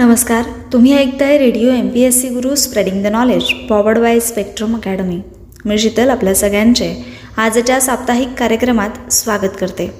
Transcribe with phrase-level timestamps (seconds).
[0.00, 0.42] नमस्कार
[0.72, 5.20] तुम्ही ऐकताय radio M P S C Guru spreading the knowledge powered by Spectrum Academy
[5.64, 7.04] मी शीतल आपल्या सगळ्यांचे
[7.36, 9.94] आजच्या साप्ताहिक कार्यक्रमात स्वागत करते.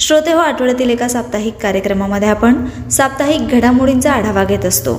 [0.00, 4.96] श्रोते हो आठवड्यातील एका साप्ताहिक कार्यक्रमामध्ये आपण साप्ताहिक घडामोडींचा आढावा घेत असतो.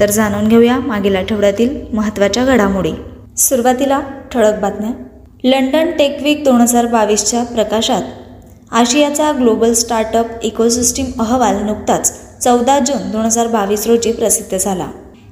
[0.00, 2.92] तर जाणून घेऊया मागील आठवड्यातील महत्त्वाच्या घडामोडी.
[3.36, 4.00] सुरुवातीला
[4.32, 4.90] ठळक बातम्या.
[5.44, 8.02] लंडन टेकवीक दोन हजार बावीसच्या प्रकाशात
[8.70, 14.86] आशियाचा ग्लोबल स्टार्टअप इकोसिस्टीम अहवाल नुकताच चौदा जून दोन हजार बावीस रोजी प्रसिद्ध झाला.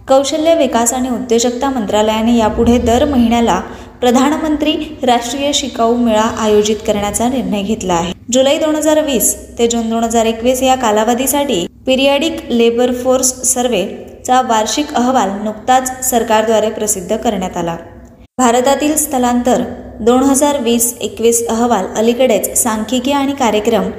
[0.09, 3.61] कौशल्य विकास आणि उद्योजकता मंत्रालयाने यापुढे दर महिन्याला
[4.01, 8.13] प्रधानमंत्री राष्ट्रीय शिकाऊ मेळा आयोजित करण्याचा निर्णय घेतला आहे.
[8.33, 13.85] जुलै दोन हजार वीस ते जून दोन हजार एकवीस या कालावधीसाठी पिरियाडिक लेबर फोर्स सर्वे
[14.27, 17.77] चा वार्षिक अहवाल नुकताच सरकारद्वारे प्रसिद्ध करण्यात आला.
[18.39, 19.63] भारतातील स्थलांतर
[20.01, 23.91] दोन हजार वीस एकवीस अहवाल अलीकडेच सांख्यिकी आणि कार्यक्रम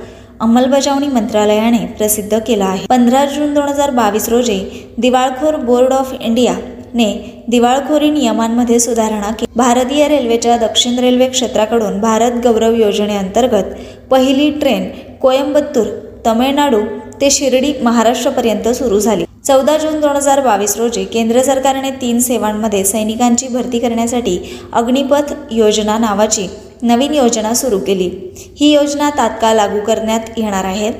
[0.41, 2.85] अंमलबजावणी मंत्रालयाने प्रसिद्ध केला आहे.
[2.89, 4.59] पंधरा जून दोन हजार बावीस रोजी
[4.98, 6.53] दिवाळखोर बोर्ड ऑफ इंडिया
[6.93, 7.07] ने
[7.48, 9.51] दिवाळखोरी नियमांमध्ये सुधारणा केली.
[9.55, 13.73] भारतीय रेल्वेच्या दक्षिण रेल्वे क्षेत्राकडून भारत गौरव योजनेअंतर्गत
[14.12, 14.90] पहिली ट्रेन
[15.21, 15.87] कोयंबत्तूर
[16.26, 16.79] तमिळनाडू
[17.21, 19.26] ते शिर्डी महाराष्ट्रपर्यंत सुरू झाली.
[19.48, 24.37] चौदा जून दोन हजार बावीस रोजी केंद्र सरकारने तीन सेवांमध्ये सैनिकांची भरती करण्यासाठी
[24.73, 26.48] अग्निपथ योजना नावाची
[26.82, 28.10] नवीन योजना सुरू केली.
[28.60, 30.91] ही योजना तात्काळ लागू करण्यात येणार आहे.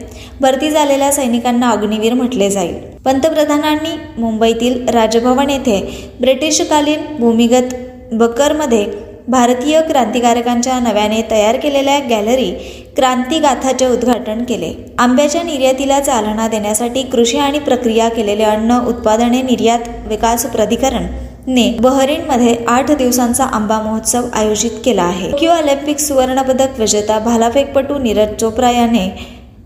[0.42, 2.76] भरती झालेल्या सैनिकांना अग्निवीर म्हटले जाईल.
[3.06, 5.80] पंतप्रधानांनी मुंबईतील राजभवन येथे
[6.22, 7.76] ब्रिटिशकालीन भूमिगत
[8.12, 8.86] बकरमध्ये
[9.28, 12.52] भारतीय क्रांतिकारकांच्या नव्याने तयार केलेल्या गॅलरी
[12.96, 14.74] क्रांतीगाथाचे उद्घाटन केले.
[15.00, 21.06] आंब्याच्या निर्यातीला चालना देण्यासाठी कृषी आणि प्रक्रिया केलेले अन्न उत्पादने निर्यात विकास प्राधिकरण
[21.50, 25.32] ने बहरीनमध्ये आठ दिवसांचा आंबा महोत्सव आयोजित केला आहे.
[25.32, 29.10] टोकियो ऑलिम्पिक सुवर्णपदक विजेता भालाफेकपटू नीरज चोप्रा याने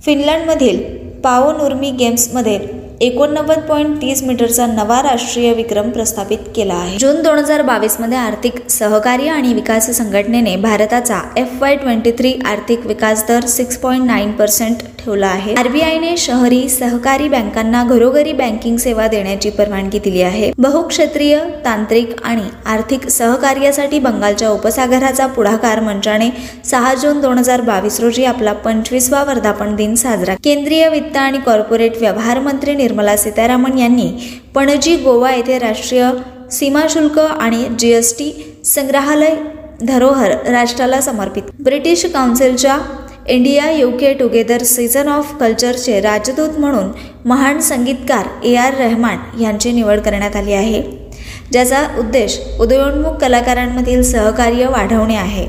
[0.06, 0.82] फिनलंडमधील
[1.24, 2.60] पाओ नुर्मी गेम्समध्ये
[3.02, 6.98] एकोणनव्वद पॉईंट तीस मीटरचा नवा राष्ट्रीय विक्रम प्रस्थापित केला आहे.
[6.98, 12.86] जून दोन हजार बावीसमध्ये आर्थिक सहकार्य आणि विकास संघटनेने भारताचा एफ वाय ट्वेंटी थ्री आर्थिक
[12.88, 15.54] विकास दर सिक्स पॉईंट नाईन पर्सेंट ठेवला आहे.
[15.58, 20.52] आरबीआयने शहरी सहकारी बँकांना घरोघरी बँकिंग सेवा देण्याची परवानगी दिली आहे.
[20.58, 26.30] बहुक्षेत्रीय तांत्रिक आणि आर्थिक सहकार्यासाठी बंगालच्या उपसागराचा पुढाकार मंचाने
[26.66, 31.98] सहा जून दोन हजार बावीस रोजी आपला पंचवीसवा वर्धापन दिन साजरा केंद्रीय वित्त आणि कॉर्पोरेट
[32.00, 34.10] व्यवहार मंत्री निर्मला सीतारामन यांनी
[34.56, 36.10] पणजी गोवा येथे राष्ट्रीय
[36.52, 38.32] सीमाशुल्क आणि जीएसटी
[38.66, 39.36] संग्रहालय
[39.82, 42.78] धरोहर राष्ट्राला समर्पित British काउन्सिलच्या
[43.30, 46.90] India UK together season of कल्चरचे राजदूत म्हणून
[47.26, 50.82] महान संगीतकार ए आर रहमान यांची निवड करण्यात आली आहे
[51.52, 55.46] ज्याचा उद्देश उदयोन्मुख कलाकारांमधील सहकार्य वाढवणे आहे.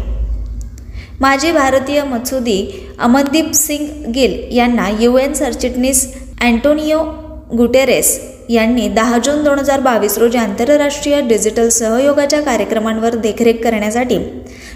[1.21, 2.61] माजी भारतीय मत्सुदी
[2.99, 6.07] अमनदीप सिंग गिल यांना यू एन सरचिटणीस
[6.43, 7.03] अँटोनियो
[7.57, 8.19] गुटेरेस
[8.51, 14.19] यांनी दहा जून दोन हजार बावीस रोजी आंतरराष्ट्रीय डिजिटल सहयोगाच्या कार्यक्रमांवर देखरेख करण्यासाठी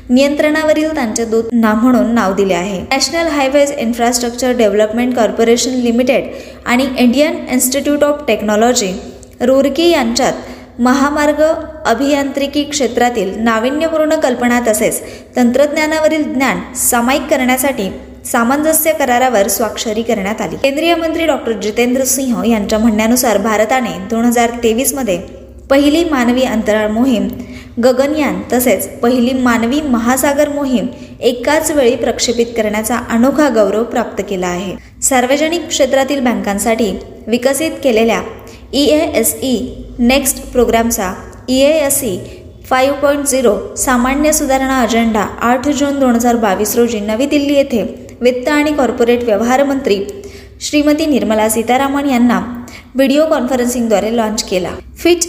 [0.09, 2.81] नियंत्रणावरील त्यांचे दूत ना म्हणून नाव दिले आहे.
[2.81, 6.25] National Highways Infrastructure Development Corporation Limited
[6.67, 8.93] आणि Indian Institute of Technology
[9.41, 11.43] Roorkee यांच्यात महामार्ग
[11.87, 15.01] अभियांत्रिकी क्षेत्रातील नाविन्यपूर्ण कल्पना तसेच
[15.37, 17.89] तंत्रज्ञानावरील ज्ञान सामायिक करण्यासाठी
[18.27, 20.57] सामंजस्य करारावर स्वाक्षरी करण्यात आली.
[20.63, 25.19] केंद्रीय मंत्री डॉक्टर जितेंद्र सिंह यांच्या म्हणण्यानुसार भारताने दोन हजार तेवीसमध्ये
[25.71, 27.29] पहिली मानवी अंतराळ मोहीम
[27.83, 30.87] गगनयान तसेच पहिली मानवी महासागर मोहीम
[31.21, 34.75] एकाच वेळी प्रक्षेपित करण्याचा अनोखा गौरव प्राप्त केला आहे.
[35.03, 36.91] सार्वजनिक क्षेत्रातील बँकांसाठी
[37.27, 38.21] विकसित केलेल्या
[38.73, 39.57] E A S E
[39.99, 41.13] next प्रोग्रामचा
[41.49, 42.17] E A S E
[42.65, 47.83] five point zero सामान्य सुधारणा अजेंडा आठ जून दोन हजार बावीस रोजी नवी दिल्ली येथे
[48.21, 50.01] वित्त आणि कॉर्पोरेट व्यवहार मंत्री
[50.61, 52.41] श्रीमती निर्मला सीतारामन यांना
[52.95, 54.75] व्हिडिओ कॉन्फरन्सिंगद्वारे लॉन्च केला.
[54.97, 55.29] फिच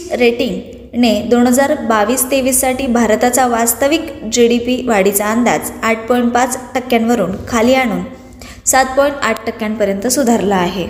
[0.94, 6.56] ने दोन हजार बावीस तेवीससाठी भारताचा वास्तविक जी डी पी वाढीचा अंदाज आठ पॉईंट पाच
[6.74, 8.02] टक्क्यांवरून खाली आणून
[8.66, 10.86] सात पॉईंट आठ टक्क्यांपर्यंत सुधारला आहे.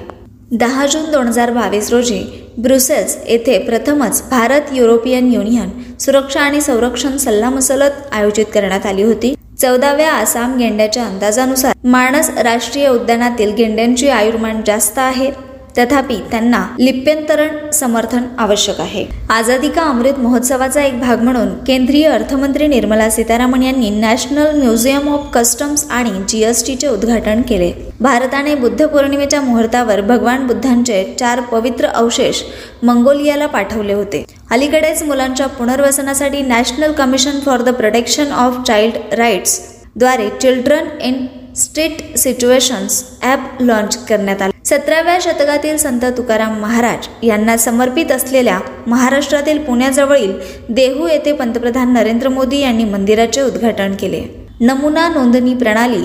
[0.52, 2.22] दहा जून दोन हजार बावीस रोजी
[2.58, 5.68] ब्रुसेल्स येथे प्रथमच भारत युरोपियन युनियन
[6.00, 9.34] सुरक्षा आणि संरक्षण सल्लामसलत आयोजित करण्यात आली होती.
[9.60, 15.30] चौदाव्या आसाम गेंड्याच्या अंदाजानुसार माणस राष्ट्रीय उद्यानातील गेंड्यांची आयुर्मान जास्त आहे.
[15.78, 19.04] तथापि त्यांना लिप्यंतरण समर्थन आवश्यक आहे.
[19.30, 25.26] आझादी का अमृत महोत्सवाचा एक भाग म्हणून केंद्रीय अर्थमंत्री निर्मला सीतारामन यांनी नॅशनल म्युझियम ऑफ
[25.34, 27.72] कस्टम्स आणि जीएसटीचे उद्घाटन केले.
[28.00, 32.42] भारताने बुद्ध पौर्णिमेच्या मुहूर्तावर भगवान बुद्धांचे चार पवित्र अवशेष
[32.82, 34.24] मंगोलियाला पाठवले होते.
[34.50, 41.26] अलीकडेच मुलांच्या पुनर्वसनासाठी National Commission for the Protection of Child राईट्सद्वारे Children in
[41.56, 44.52] Street Situations app launch करण्यात आले.
[44.66, 50.32] सतराव्या शतकातील संत तुकाराम महाराज यांना समर्पित असलेल्या महाराष्ट्रातील पुण्याजवळील
[50.68, 54.22] देहू येथे पंतप्रधान नरेंद्र मोदी यांनी मंदिराचे उद्घाटन केले.
[54.60, 56.04] नमुना नोंदणी प्रणाली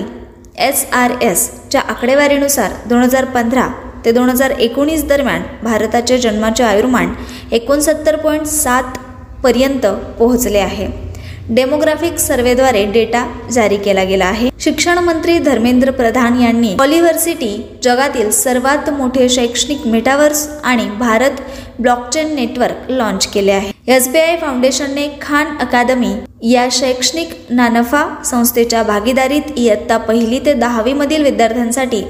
[0.66, 3.68] एस आर एसच्या आकडेवारीनुसार दोन हजार पंधरा
[4.04, 7.12] ते दोन हजार एकोणीस दरम्यान भारताचे जन्माचे आयुर्मान
[7.52, 8.98] एकोणसत्तर पॉईंट सात
[9.42, 9.86] पर्यंत
[10.18, 10.86] पोहोचले आहे.
[11.48, 13.22] डेमोग्राफिक सर्वेद्वारे डेटा
[13.52, 14.48] जारी केला गेला आहे.
[14.60, 17.50] शिक्षण मंत्री धर्मेंद्र प्रधान यांनी पॉलिव्हर्सिटी
[17.82, 21.40] जगातील सर्वात मोठे शैक्षणिक मेटावर्स आणि भारत
[21.78, 23.72] ब्लॉकचेन नेटवर्क लॉन्च केले आहे.
[23.88, 26.12] एस बी आय फाउंडेशनने खान अकादमी
[26.52, 32.02] या शैक्षणिक नानफा संस्थेच्या भागीदारीत इयत्ता पहिली ते दहावीमधील विद्यार्थ्यांसाठी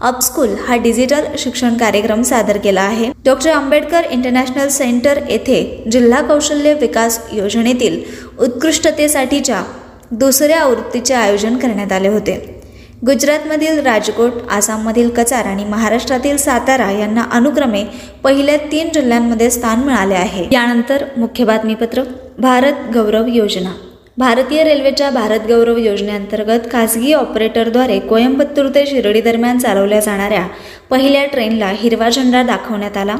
[0.00, 3.10] अपस्कूल हा डिजिटल शिक्षण कार्यक्रम सादर केला आहे.
[3.24, 8.00] डॉक्टर आंबेडकर इंटरनॅशनल सेंटर येथे जिल्हा कौशल्य विकास योजनेतील
[8.38, 9.62] उत्कृष्टतेसाठीच्या
[10.10, 12.60] दुसऱ्या आवृत्तीचे आयोजन करण्यात आले होते.
[13.06, 17.84] गुजरातमधील राजकोट आसाममधील कचार आणि महाराष्ट्रातील सातारा यांना अनुक्रमे
[18.24, 20.46] पहिल्या तीन जिल्ह्यांमध्ये स्थान मिळाले आहे.
[20.52, 22.02] यानंतर मुख्य बातमीपत्र
[22.38, 23.70] भारत गौरव योजना.
[24.18, 30.46] भारतीय रेल्वेच्या भारत गौरव योजनेअंतर्गत खासगी ऑपरेटरद्वारे कोयंबत्तूर ते शिर्डी दरम्यान चालवल्या जाणाऱ्या
[30.90, 33.16] पहिल्या ट्रेनला हिरवा झेंडा दाखवण्यात आला.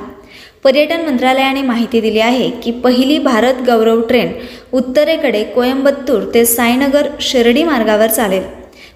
[0.64, 4.32] पर्यटन मंत्रालयाने माहिती दिली आहे की पहिली भारत गौरव ट्रेन
[4.72, 8.42] उत्तरेकडे कोयंबत्तूर ते साईनगर शिर्डी मार्गावर चालेल.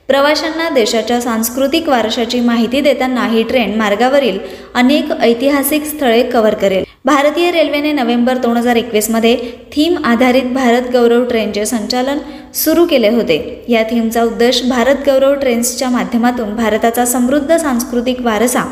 [0.08, 4.38] प्रवाशांना देशाच्या सांस्कृतिक वारशाची माहिती देताना ही ट्रेन मार्गावरील
[4.74, 6.84] अनेक ऐतिहासिक स्थळे कव्हर करेल.
[7.04, 9.36] भारतीय रेल्वेने नोव्हेंबर दोन हजार एकवीसमध्ये
[9.72, 12.18] थीम आधारित भारत गौरव ट्रेनचे संचालन
[12.54, 13.64] सुरू केले होते.
[13.68, 18.62] या थीमचा उद्देश भारत गौरव ट्रेन्सच्या माध्यमातून भारताचा समृद्ध सांस्कृतिक वारसा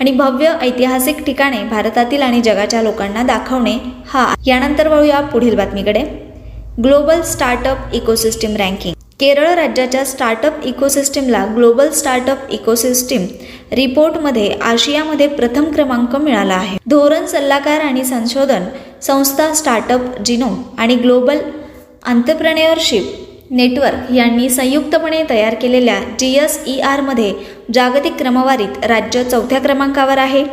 [0.00, 3.76] आणि भव्य ऐतिहासिक ठिकाणे भारतातील आणि जगाच्या लोकांना दाखवणे
[4.08, 4.34] हा.
[4.46, 6.02] यानंतर वळूया पुढील बातमीकडे.
[6.82, 8.94] Global startup ecosystem ranking.
[9.20, 13.24] Kerala राज्याच्या स्टार्टअप इकोसिस्टीमला ग्लोबल स्टार्टअप इकोसिस्टीम
[13.76, 16.76] रिपोर्टमध्ये आशियामध्ये प्रथम क्रमांक मिळाला आहे.
[16.90, 18.64] धोरण सल्लागार आणि संशोधन
[19.02, 20.48] संस्था स्टार्टअप जिनो
[20.78, 21.38] आणि ग्लोबल
[22.06, 23.10] आंतरप्रेन्युअरशिप
[23.50, 27.32] नेटवर्क यांनी संयुक्तपणे तयार केलेल्या जी एस ई आरमध्ये
[27.74, 30.44] जागतिक क्रमवारीत राज्य चौथ्या क्रमांकावर आहे.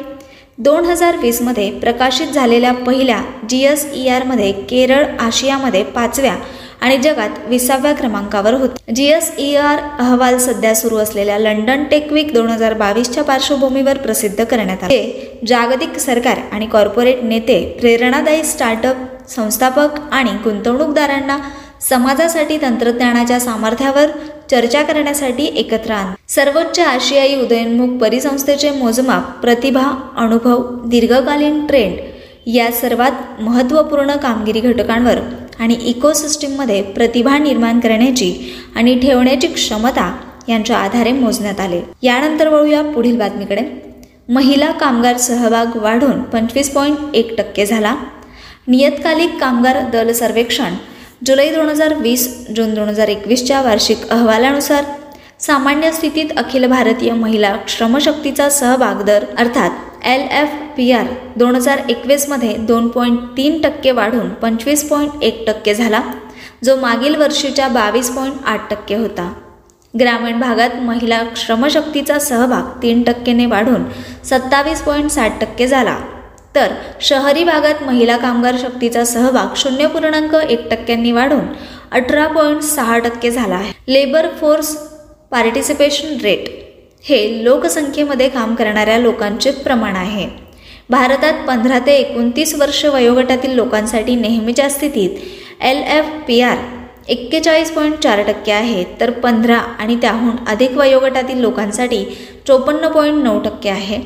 [0.57, 6.35] दोन हजार वीसमध्ये प्रकाशित झालेल्या पहिल्या जी एस ई आरमध्ये केरळ आशियामध्ये पाचव्या
[6.81, 8.93] आणि जगात विसाव्या क्रमांकावर होते.
[8.93, 14.43] जी एस ई आर अहवाल सध्या सुरू असलेल्या लंडन टेकविक दोन हजार बावीसच्या पार्श्वभूमीवर प्रसिद्ध
[14.43, 15.37] करण्यात आले.
[15.47, 21.37] जागतिक सरकार आणि कॉर्पोरेट नेते प्रेरणादायी स्टार्टअप संस्थापक आणि गुंतवणूकदारांना
[21.81, 24.09] समाजासाठी तंत्रज्ञानाच्या सामर्थ्यावर
[24.51, 29.83] चर्चा करण्यासाठी एकत्र आण सर्वोच्च आशियाई उदयोन्मुख परिसंस्थेचे मोजमाप प्रतिभा
[30.17, 31.97] अनुभव दीर्घकालीन ट्रेंड
[32.45, 35.19] या सर्वात महत्त्वपूर्ण कामगिरी घटकांवर
[35.59, 38.33] आणि इकोसिस्टीममध्ये प्रतिभा निर्माण करण्याची
[38.75, 40.11] आणि ठेवण्याची क्षमता
[40.49, 41.81] यांच्या आधारे मोजण्यात आले.
[42.01, 43.61] यानंतर वळूया पुढील बातमीकडे.
[44.29, 47.95] महिला कामगार सहभाग वाढून पंचवीस पॉईंट एक टक्के झाला.
[48.67, 50.75] नियतकालिक कामगार दल सर्वेक्षण
[51.25, 54.83] जुलै दोन हजार वीस जून दोन हजार एकवीसच्या वार्षिक अहवालानुसार
[55.39, 59.69] सामान्य स्थितीत अखिल भारतीय महिला श्रमशक्तीचा सहभाग दर अर्थात
[60.03, 61.05] एल एफ पी आर
[61.37, 66.01] दोन हजार एकवीसमध्ये दोन पॉईंट तीन टक्के वाढून पंचवीस पॉईंट एक टक्के झाला
[66.63, 69.31] जो मागील वर्षीच्या बावीस पॉईंट आठ टक्के होता.
[69.93, 73.83] ग्रामीण भागात महिला श्रमशक्तीचा सहभाग तीन टक्केने वाढून
[74.25, 75.97] सत्तावीस पॉईंट साठ टक्के झाला.
[76.55, 81.47] तर शहरी भागात महिला कामगार शक्तीचा सहभाग शून्य पूर्णांक एक टक्क्यांनी वाढून
[81.91, 83.71] अठरा पॉईंट सहा टक्के झाला आहे.
[83.87, 84.75] लेबर फोर्स
[85.31, 86.64] पार्टिसिपेशन रेट
[87.05, 90.25] हे लोकसंख्येमध्ये काम करणाऱ्या लोकांचे प्रमाण आहे.
[90.89, 95.19] भारतात पंधरा ते एकोणतीस वर्ष वयोगटातील लोकांसाठी नेहमीच्या स्थितीत
[95.63, 96.57] एल एफ पी आर
[97.09, 102.03] एक्केचाळीस पॉईंट चार टक्के आहे तर पंधरा आणि त्याहून अधिक वयोगटातील लोकांसाठी
[102.47, 103.99] चोपन्न पॉईंट नऊ टक्के आहे.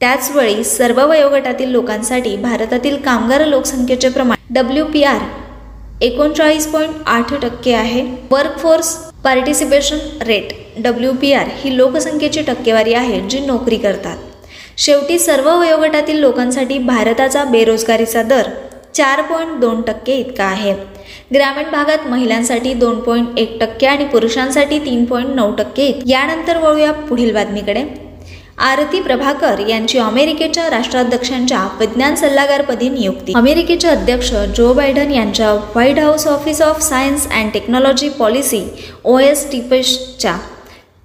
[0.00, 5.20] त्याचवेळी सर्व वयोगटातील लोकांसाठी भारतातील कामगार लोकसंख्येचे प्रमाण डब्ल्यू पी आर
[6.00, 8.02] एकोणचाळीस पॉईंट आठ टक्के आहे.
[8.30, 14.16] Workforce participation rate W P R ही लोकसंख्येची टक्केवारी आहे जी नोकरी करतात.
[14.78, 18.48] शेवटी सर्व वयोगटातील लोकांसाठी भारताचा बेरोजगारीचा दर
[18.94, 20.72] चार पॉईंट दोन टक्के इतका आहे.
[21.34, 26.92] ग्रामीण भागात महिलांसाठी दोन पॉईंट एक टक्के आणि पुरुषांसाठी तीन पॉईंट नऊ टक्के यानंतर वळूया
[26.92, 27.84] पुढील बातमीकडे.
[28.58, 33.32] आरती प्रभाकर यांची अमेरिकेच्या राष्ट्राध्यक्षांच्या विज्ञान सल्लागारपदी नियुक्ती.
[33.36, 38.62] अमेरिकेचे अध्यक्ष जो बायडन यांच्या White House Office of Science and Technology Policy
[39.04, 40.36] O S टीपेशच्या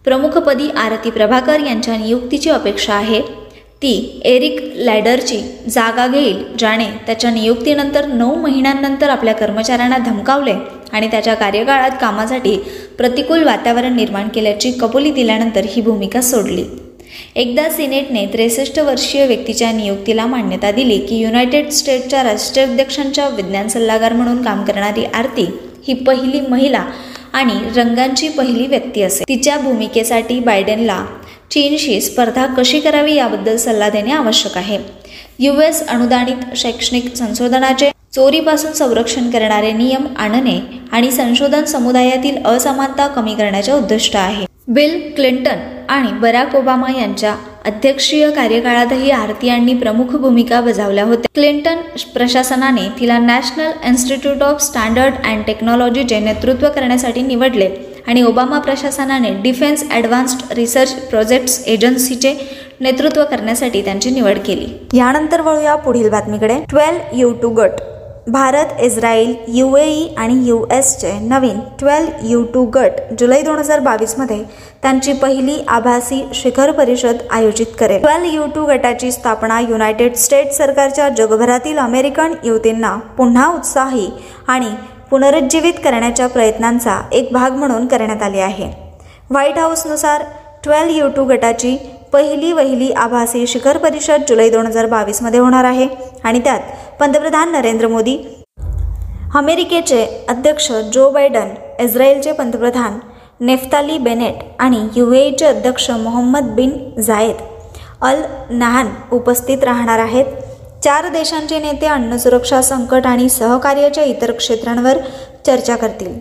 [0.07, 3.21] प्रमुखपदी आरती प्रभाकर यांच्या नियुक्तीची अपेक्षा आहे.
[3.81, 5.37] ती एरिक लॅडरची
[5.69, 10.53] जागा घेईल ज्याने त्याच्या नियुक्तीनंतर नऊ महिन्यांनंतर आपल्या कर्मचाऱ्यांना धमकावले
[10.91, 12.55] आणि त्याच्या कार्यकाळात कामासाठी
[12.97, 16.63] प्रतिकूल वातावरण निर्माण केल्याची कबुली दिल्यानंतर ही भूमिका सोडली.
[17.35, 24.41] एकदा सिनेटने त्रेसष्ट वर्षीय व्यक्तीच्या नियुक्तीला मान्यता दिली की युनायटेड स्टेट्सच्या राष्ट्राध्यक्षांच्या विज्ञान सल्लागार म्हणून
[24.43, 25.47] काम करणारी आरती
[25.87, 26.85] ही पहिली महिला
[27.33, 31.03] आणि रंगांची पहिली व्यक्ती असेल तिच्या भूमिकेसाठी बायडेनला
[31.51, 34.77] चीनशी स्पर्धा कशी करावी याबद्दल सल्ला देणे आवश्यक आहे.
[35.39, 40.59] यू एस अनुदानित शैक्षणिक संशोधनाचे चोरीपासून संरक्षण करणारे नियम आणणे
[40.91, 44.45] आणि संशोधन समुदायातील असमानता कमी करण्याचे उद्दिष्ट आहे.
[44.67, 47.35] बिल क्लिंटन आणि बराक ओबामा यांच्या
[47.67, 51.29] अध्यक्षीय कार्यकाळातही आरती यांनी प्रमुख भूमिका बजावल्या होत्या.
[51.33, 51.79] क्लिंटन
[52.13, 57.69] प्रशासनाने तिला National Institute of Standard and टेक्नॉलॉजीचे नेतृत्व करण्यासाठी निवडले
[58.07, 62.33] आणि ओबामा प्रशासनाने डिफेन्स ॲडव्हान्स्ड रिसर्च प्रोजेक्ट्स एजन्सीचे
[62.81, 64.67] नेतृत्व करण्यासाठी त्यांची निवड केली.
[64.97, 66.59] यानंतर वळूया पुढील बातमीकडे.
[66.69, 67.81] ट्वेल्व यू टू गट.
[68.27, 73.59] Bharat Israel U A E आणि यू एसचे नवीन ट्वेल्व यू टू गट जुलै दोन
[73.59, 74.41] हजार बावीसमध्ये
[74.81, 78.01] त्यांची पहिली आभासी शिखर परिषद आयोजित करेल.
[78.01, 84.09] ट्वेल्व यू टू गटाची स्थापना युनायटेड स्टेट्स सरकारच्या जगभरातील अमेरिकन युवतींना पुन्हा उत्साही
[84.47, 84.69] आणि
[85.09, 88.71] पुनरुज्जीवित करण्याच्या प्रयत्नांचा एक भाग म्हणून करण्यात आले आहे.
[89.29, 90.23] व्हाईट हाऊसनुसार
[90.63, 91.77] ट्वेल्व यू टू गटाची
[92.13, 95.87] पहिली वहिली आभासी शिखर परिषद जुलै दोन हजार बावीसमध्ये होणार आहे
[96.23, 96.59] आणि त्यात
[96.99, 98.15] पंतप्रधान नरेंद्र मोदी
[99.35, 101.49] अमेरिकेचे अध्यक्ष जो बायडन
[101.79, 102.97] इस्रायलचे पंतप्रधान
[103.45, 107.41] नेफ्ताली बेनेट आणि यू एचे अध्यक्ष मोहम्मद बिन जायद
[108.01, 110.25] अल नहान उपस्थित राहणार आहेत.
[110.83, 114.97] चार देशांचे नेते अन्न सुरक्षा संकट आणि सहकार्याच्या इतर क्षेत्रांवर
[115.45, 116.17] चर्चा करतील.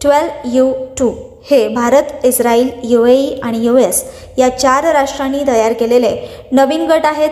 [0.00, 1.10] ट्वेल्व यू टू
[1.50, 4.04] हे Bharat Israel U A E आणि यू एस
[4.38, 6.14] या चार राष्ट्रांनी तयार केलेले
[6.52, 7.30] नवीन गट आहेत.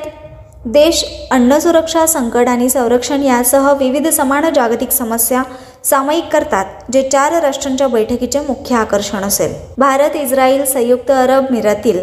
[0.65, 5.43] देश अन्न सुरक्षा संकट आणि संरक्षण यासह विविध समान जागतिक समस्या
[5.85, 9.53] सामायिक करतात जे चार राष्ट्रांच्या बैठकीचे मुख्य आकर्षण असेल.
[9.79, 11.99] भारत इस्रायल संयुक्त अरब मिरातील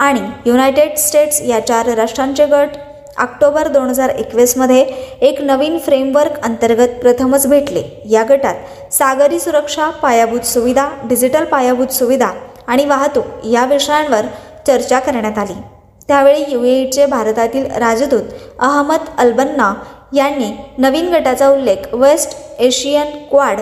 [0.00, 2.76] आणि युनायटेड स्टेट्स या चार राष्ट्रांचे गट
[3.18, 4.80] ऑक्टोबर दोन हजार एकवीसमध्ये
[5.28, 7.82] एक नवीन फ्रेमवर्क अंतर्गत प्रथमच भेटले.
[8.10, 12.30] या गटात सागरी सुरक्षा पायाभूत सुविधा डिजिटल पायाभूत सुविधा
[12.66, 14.26] आणि वाहतूक या विषयांवर
[14.66, 15.60] चर्चा करण्यात आली.
[16.08, 18.22] त्यावेळी युएईचे भारतातील राजदूत
[18.58, 19.72] अहमद अल्बन्ना
[20.14, 23.60] यांनी नवीन गटाचा उल्लेख वेस्ट एशियन क्वाड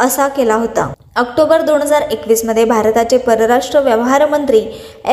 [0.00, 0.86] असा केला होता.
[1.16, 4.60] ऑक्टोबर दोन हजार एकवीसमध्ये भारताचे परराष्ट्र व्यवहार मंत्री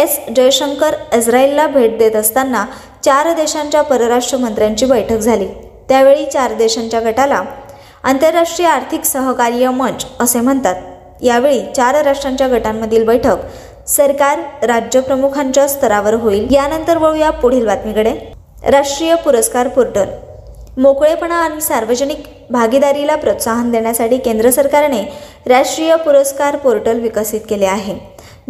[0.01, 2.65] एस जयशंकर इस्रायलला भेट देत असताना
[3.05, 5.47] चार देशांच्या परराष्ट्र मंत्र्यांची बैठक झाली.
[5.89, 7.41] त्यावेळी चार देशांच्या गटाला
[8.03, 10.75] आंतरराष्ट्रीय आर्थिक सहकार्य मंच असे म्हणतात.
[11.21, 13.37] यावेळी चार राष्ट्रांच्या गटांमधील बैठक
[13.87, 16.47] सरकार राज्यप्रमुखांच्या स्तरावर होईल.
[16.51, 18.13] यानंतर वळूया पुढील बातमीकडे.
[18.69, 20.05] राष्ट्रीय पुरस्कार पोर्टल.
[20.77, 25.01] मोकळेपणा आणि सार्वजनिक भागीदारीला प्रोत्साहन देण्यासाठी केंद्र सरकारने
[25.47, 27.95] राष्ट्रीय पुरस्कार पोर्टल विकसित केले आहे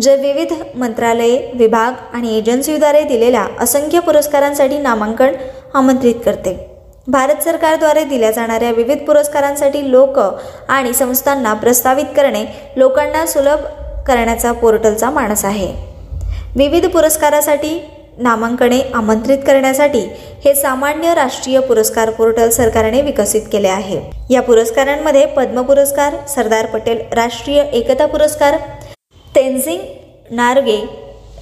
[0.02, 5.34] जे विविध मंत्रालये विभाग आणि एजन्सीद्वारे दिलेल्या असंख्य पुरस्कारांसाठी नामांकन
[5.74, 6.72] आमंत्रित करते.
[7.08, 10.20] भारत सरकारद्वारे दिल्या जाणाऱ्या विविध पुरस्कारांसाठी लोक
[10.70, 13.60] आणि संस्थांना प्रस्तावित करणे लोकांना सुलभ
[14.08, 15.68] करण्याचा पोर्टलचा मानस आहे.
[16.56, 17.80] विविध पुरस्कारासाठी
[18.18, 20.00] नामांकने आमंत्रित करण्यासाठी
[20.46, 24.00] हे सामान्य राष्ट्रीय पुरस्कार पोर्टल सरकारने विकसित केले आहे.
[24.30, 28.58] या पुरस्कारांमध्ये पद्म पुरस्कार सरदार पटेल राष्ट्रीय एकता पुरस्कार
[29.36, 29.82] तेन्झिंग
[30.32, 30.78] नार्गे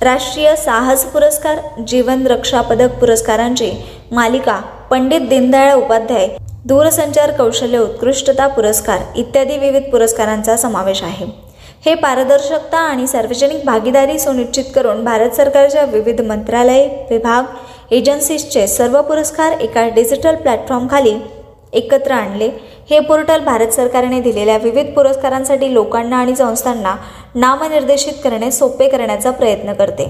[0.02, 3.72] राष्ट्रीय साहस पुरस्कार जीवन रक्षा पदक पुरस्कारांची
[4.12, 6.28] मालिका पंडित दीनदयाळ उपाध्याय
[6.66, 11.26] दूरसंचार कौशल्य उत्कृष्टता पुरस्कार इत्यादी विविध पुरस्कारांचा समावेश आहे.
[11.86, 17.44] हे पारदर्शकता आणि सार्वजनिक भागीदारी सुनिश्चित करून भारत सरकारच्या विविध मंत्रालय विभाग
[17.92, 21.14] एजन्सीजचे सर्व पुरस्कार एका डिजिटल प्लॅटफॉर्मखाली
[21.74, 22.50] एकत्र आणले.
[22.90, 26.96] हे पोर्टल भारत सरकारने दिलेल्या विविध पुरस्कारांसाठी लोकांना आणि संस्थांना
[27.36, 30.10] नामनिर्देशित करणे सोपे करण्याचा प्रयत्न करते.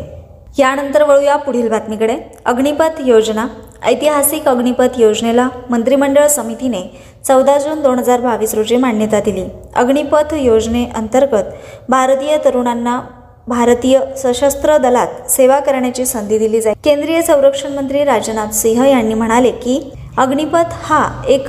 [0.59, 2.17] यानंतर वळूया पुढील बातमीकडे.
[2.45, 3.47] अग्निपथ योजना
[3.85, 6.81] ऐतिहासिक अग्निपथ योजनेला मंत्रिमंडळ समितीने
[7.27, 9.43] चौदा जून दोन हजार बावीस रोजी मान्यता दिली.
[9.75, 11.43] अग्निपथ योजनेअंतर्गत
[11.89, 12.99] भारतीय तरुणांना
[13.47, 16.75] भारतीय सशस्त्र दलात सेवा करण्याची संधी दिली जाईल.
[16.83, 19.79] केंद्रीय संरक्षण मंत्री राजनाथ सिंह यांनी म्हणाले की
[20.17, 21.47] अग्निपथ हा एक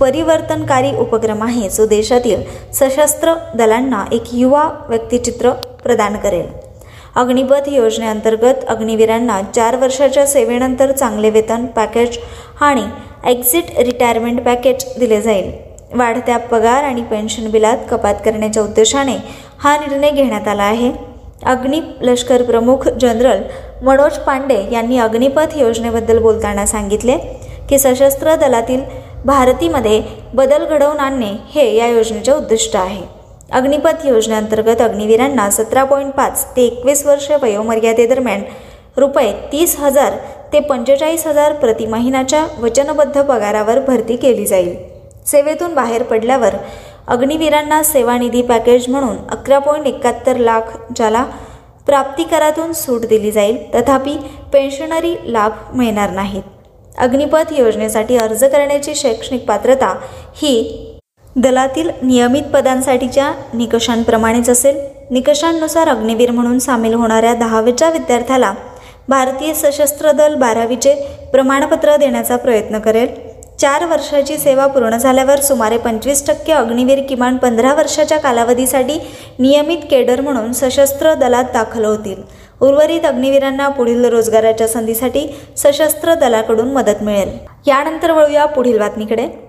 [0.00, 2.42] परिवर्तनकारी उपक्रम आहे जो देशातील
[2.74, 5.50] सशस्त्र दलांना एक युवा व्यक्तिचित्र
[5.84, 6.46] प्रदान करेल.
[7.18, 12.18] अग्निपथ योजनेअंतर्गत अग्निवीरांना चार वर्षाच्या सेवेनंतर चांगले वेतन पॅकेज
[12.60, 12.82] आणि
[13.30, 15.50] एक्झिट रिटायरमेंट पॅकेज दिले जाईल.
[15.94, 19.16] वाढत्या पगार आणि पेन्शन बिलात कपात करण्याच्या उद्देशाने
[19.58, 20.92] हा निर्णय घेण्यात आला आहे.
[21.46, 23.42] अग्नि लष्कर प्रमुख जनरल
[23.84, 27.18] मनोज पांडे यांनी अग्निपथ योजनेबद्दल बोलताना सांगितले
[27.68, 28.82] की सशस्त्र दलातील
[29.24, 30.02] भारतीमध्ये
[30.34, 33.17] बदल घडवून आणणे हे या योजनेचे उद्दिष्ट आहे.
[33.48, 38.42] अग्निपथ योजनेअंतर्गत अग्निवीरांना सतरा पॉईंट पाच ते एकवीस वर्ष वयोमर्यादेदरम्यान
[38.96, 40.16] रुपये तीस हजार
[40.52, 44.74] ते पंचेचाळीस हजार प्रति महिन्याच्या वचनबद्ध पगारावर भरती केली जाईल.
[45.26, 46.54] सेवेतून बाहेर पडल्यावर
[47.06, 51.24] अग्निवीरांना सेवानिधी पॅकेज म्हणून अकरा पॉईंट एकाहत्तर लाख ज्याला
[51.86, 54.16] प्राप्तिकरातून सूट दिली जाईल तथापि
[54.52, 56.42] पेन्शनरी लाभ मिळणार नाहीत.
[56.98, 59.94] अग्निपथ योजनेसाठी अर्ज करण्याची शैक्षणिक पात्रता
[60.36, 60.54] ही
[61.40, 64.78] दलातील नियमित पदांसाठीच्या निकषांप्रमाणेच असेल.
[65.10, 68.52] निकषांनुसार अग्निवीर म्हणून सामील होणाऱ्या दहावीच्या विद्यार्थ्याला
[69.08, 70.94] भारतीय सशस्त्र दल बारावीचे
[71.32, 73.06] प्रमाणपत्र देण्याचा प्रयत्न करेल.
[73.60, 78.98] चार वर्षाची सेवा पूर्ण झाल्यावर सुमारे पंचवीस टक्के अग्निवीर किमान पंधरा वर्षाच्या कालावधीसाठी
[79.38, 82.22] नियमित केडर म्हणून सशस्त्र दलात दाखल होतील.
[82.60, 87.38] उर्वरित अग्निवीरांना पुढील रोजगाराच्या संधीसाठी सशस्त्र दलाकडून मदत मिळेल.
[87.66, 89.47] यानंतर वळूया पुढील बातमीकडे.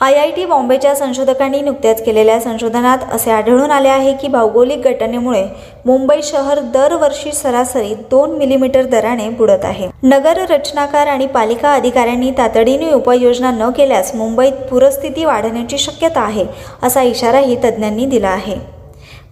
[0.00, 5.42] आय आय टी बॉम्बेच्या संशोधकांनी नुकत्याच केलेल्या संशोधनात असे आढळून आले आहे की भौगोलिक घटनेमुळे
[5.84, 9.88] मुंबई शहर दरवर्षी सरासरी दोन मिलीमीटर दराने बुडत आहे.
[10.02, 16.44] नगर रचनाकार आणि पालिका अधिकाऱ्यांनी तातडीने उपाययोजना न केल्यास मुंबईत पूरस्थिती वाढण्याची शक्यता आहे
[16.82, 18.56] असा इशाराही तज्ज्ञांनी दिला आहे.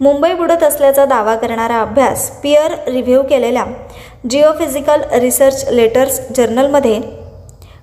[0.01, 3.65] मुंबई बुडत असल्याचा दावा करणारा अभ्यास पियर रिव्ह्यू केलेल्या
[4.31, 6.99] जिओफिजिकल रिसर्च लेटर्स जर्नलमध्ये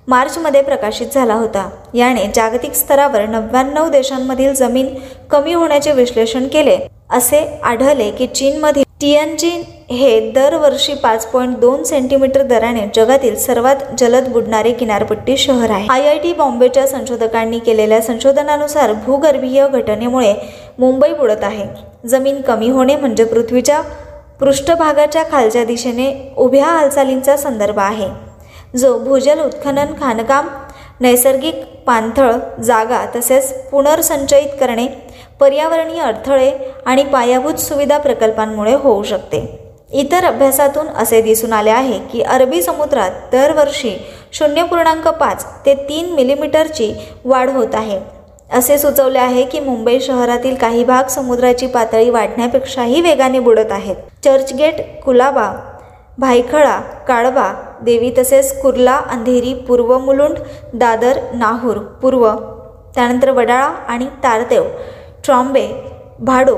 [0.08, 1.68] मार्चमध्ये प्रकाशित झाला होता.
[1.94, 4.88] याने जागतिक स्तरावर नव्याण्णव देशांमधील जमीन
[5.30, 6.76] कमी होण्याचे विश्लेषण केले.
[7.10, 14.28] असे आढळले की चीनमधील टियनजिन हे दरवर्षी पाच पॉईंट दोन सेंटीमीटर दराने जगातील सर्वात जलद
[14.28, 15.86] बुडणारे किनारपट्टी शहर आहे.
[15.90, 20.34] आय आय टी बॉम्बेच्या संशोधकांनी केलेल्या संशोधनानुसार भूगर्भीय घटनेमुळे
[20.78, 21.66] मुंबई बुडत आहे.
[22.08, 23.80] जमीन कमी होणे म्हणजे पृथ्वीच्या
[24.40, 28.08] पृष्ठभागाच्या खालच्या दिशेने उभ्या हालचालींचा संदर्भ आहे.
[28.76, 30.48] जो भूजल उत्खनन खाणकाम
[31.00, 32.32] नैसर्गिक पाणथळ
[32.64, 34.86] जागा तसेच पुनर्संचयित करणे
[35.40, 36.50] पर्यावरणीय अडथळे
[36.86, 39.40] आणि पायाभूत सुविधा प्रकल्पांमुळे होऊ शकते.
[39.92, 43.94] इतर अभ्यासातून असे दिसून आले आहे की अरबी समुद्रात दरवर्षी
[44.32, 46.92] शून्य पूर्णांक पाच ते तीन मिलीमीटरची
[47.24, 47.98] वाढ होत आहे.
[48.52, 53.96] असे सुचवले आहे की मुंबई शहरातील काही भाग समुद्राची पातळी वाढण्यापेक्षाही वेगाने बुडत आहेत.
[54.24, 55.52] चर्चगेट कुलाबा
[56.18, 57.52] भायखळा काळबा
[57.84, 60.38] देवी तसेच कुर्ला अंधेरी पूर्व मुलुंड
[60.74, 62.28] दादर नाहूर पूर्व
[62.94, 64.64] त्यानंतर वडाळा आणि तारदेव
[65.24, 65.66] ट्रॉम्बे
[66.18, 66.56] भाडो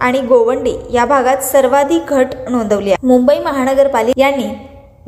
[0.00, 3.06] आणि गोवंडी या भागात सर्वाधिक घट नोंदवली आहे.
[3.06, 4.48] मुंबई महानगरपालिका यांनी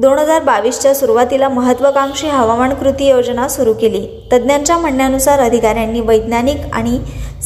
[0.00, 4.07] दोन हजार बावीसच्या सुरुवातीला महत्त्वाकांक्षी हवामान कृती योजना सुरू केली.
[4.33, 6.98] तज्ज्ञांच्या म्हणण्यानुसार अधिकाऱ्यांनी वैज्ञानिक आणि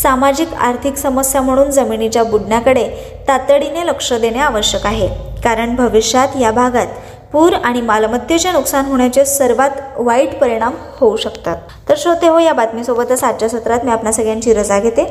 [0.03, 2.89] सामाजिक आर्थिक समस्या म्हणून जमिनीच्या बुडण्याकडे
[3.29, 5.09] तातडीने लक्ष देणे आवश्यक आहे.
[5.45, 6.87] कारण भविष्यात या भागात
[7.33, 11.57] पूर आणि मालमत्तेचे नुकसान होण्याचे सर्वात वाईट परिणाम होऊ शकतात.
[11.89, 15.05] तर श्रोते हो या बातमीसोबतच आजच्या सत्रात मी आपल्या सगळ्यांची रजा घेते.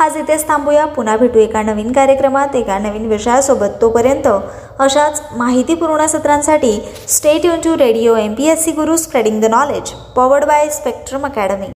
[0.00, 0.84] आज इथेच थांबूया.
[0.86, 3.80] पुन्हा भेटू एका नवीन कार्यक्रमात एका नवीन विषयासोबत.
[3.82, 4.28] तोपर्यंत
[4.78, 9.92] अशाच माहितीपूर्ण सत्रांसाठी stay युन to radio M P S C Guru spreading the knowledge
[10.16, 11.70] powered by Spectrum Academy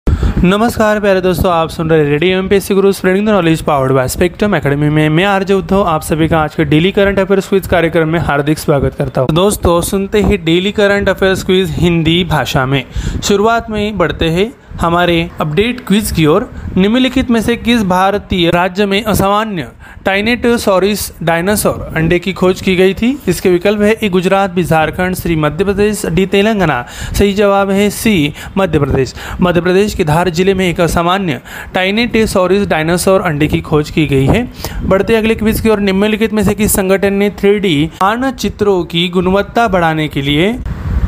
[0.47, 4.09] नमस्कार प्यारे दोस्तों, आप सुन रहे radio M P Guru spreading the knowledge powered by
[4.09, 7.67] Spectrum Academy में मैं आरजे उद्धव, आप सभी का आज के डेली करंट अफेयर्स क्विज
[7.67, 12.65] कार्यक्रम में हार्दिक स्वागत करता हूँ। दोस्तों, सुनते ही daily current affairs quiz Hindi भाषा
[12.67, 12.81] में।
[13.23, 14.47] शुरुआत में ही बढ़ते हैं
[14.81, 16.43] हमारे अपडेट क्विज की ओर।
[16.77, 19.65] निम्नलिखित में से किस भारतीय राज्य में असामान्य
[20.07, 25.15] टाइनेटोसॉरिस डायनासोर अंडे की खोज की गई थी। इसके विकल्प है, A Gujarat, B Jharkhand,
[25.15, 30.31] C Madhya Pradesh, D Telangana. सही जवाब है सी, मध्य प्रदेश। मध्य प्रदेश के धार
[30.31, 31.41] ज़िले में एक असामान्य
[31.75, 34.49] टाइनेटेसॉरिस डायनासोर अंडे की खोज की गई है।
[34.85, 39.09] बढ़ते अगले क्विज की ओर। निम्नलिखित में से किस संगठन ने थ्री डी मानचित्रों की
[39.09, 40.57] गुणवत्ता बढ़ाने के लिए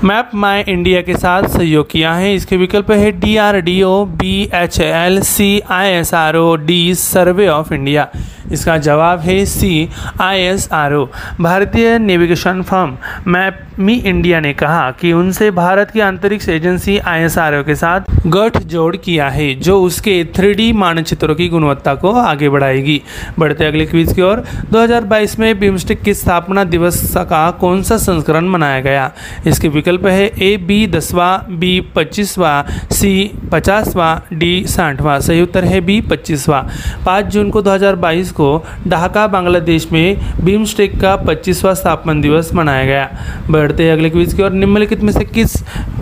[0.04, 2.34] मैप माई इंडिया के साथ सहयोग किया है?
[2.34, 6.54] इसके विकल्प है D R D O B H L C I S R O
[6.56, 8.08] D survey of India.
[8.52, 9.88] इसका जवाब है C
[10.20, 11.06] I S R O
[11.40, 17.22] भारतीय navigation firm Map My India ने कहा कि उनसे भारत की अंतरिक्ष agency I
[17.22, 21.94] S R O के साथ गठजोड़ किया है, जो उसके थ्री डी मानचित्रों की गुणवत्ता
[21.94, 23.00] को आगे बढ़ाएगी।
[23.38, 28.48] बढ़ते अगले क्विज की ओर 2022 में बिम्स्टिक की स्थापना दिवस का कौन सा संस्करण
[28.48, 29.10] मनाया गया?
[29.46, 35.80] इसके विकल्प है ए बी दसवा बी पच्चीसवा सी पचासवा डी साठवा। सही उत्तर है
[35.80, 36.66] बी पच्चीसवा।
[37.06, 43.10] पाँच जून को 2022 को ढाका, बांग्लादेश में बिम्स्टेक का पच्चीसवां स्थापना दिवस मनाया गया।
[43.50, 45.56] बढ़ते अगले क्विज की ओर, निम्नलिखित में से किस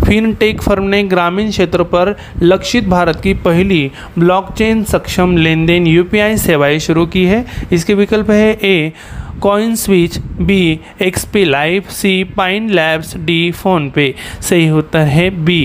[0.07, 6.37] फिनटेक फर्म ने ग्रामीण क्षेत्रों पर लक्षित भारत की पहली ब्लॉकचेन सक्षम लेन देन यूपीआई
[6.37, 7.45] सेवाएँ शुरू की है?
[7.73, 8.93] इसके विकल्प है A
[9.43, 10.61] coin switch B
[11.03, 13.51] XP life C Pine Labs D
[13.91, 15.61] PhonePe सही उत्तर है B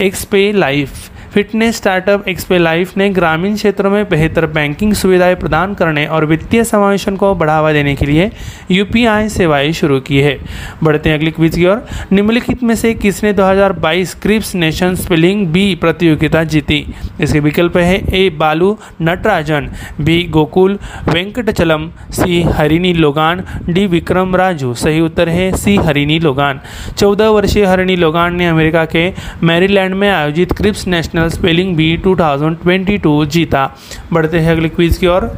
[0.00, 6.06] Xpay life fitness startup Xpay life ने ग्रामीण क्षेत्रों में बेहतर बैंकिंग सुविधाएँ प्रदान करने
[6.06, 8.30] और वित्तीय समावेशन को बढ़ावा देने के लिए
[8.70, 10.36] यूपीआई सेवाएँ शुरू की है।
[10.82, 15.74] बढ़ते हैं अगली क्विज की ओर। निम्नलिखित में से किसने 2022 क्रिप्स नेशन स्पेलिंग बी
[15.74, 16.84] प्रतियोगिता जीती?
[17.20, 24.74] इसके विकल्प है A Balu Natarajan, B Gokul Venkatachalam, C Harini Logan, D Vikram Raju.
[24.74, 26.60] सही उत्तर है सी हरिणी लोगान।
[26.98, 33.24] चौदह वर्षीय हरिणी लोगान ने अमेरिका के मैरीलैंड में आयोजित क्रिप्स नेशनल स्पेलिंग बी 2022
[33.26, 33.70] जीता
[34.12, 35.30] बढ़ते हैं अगले क्विज की ओर।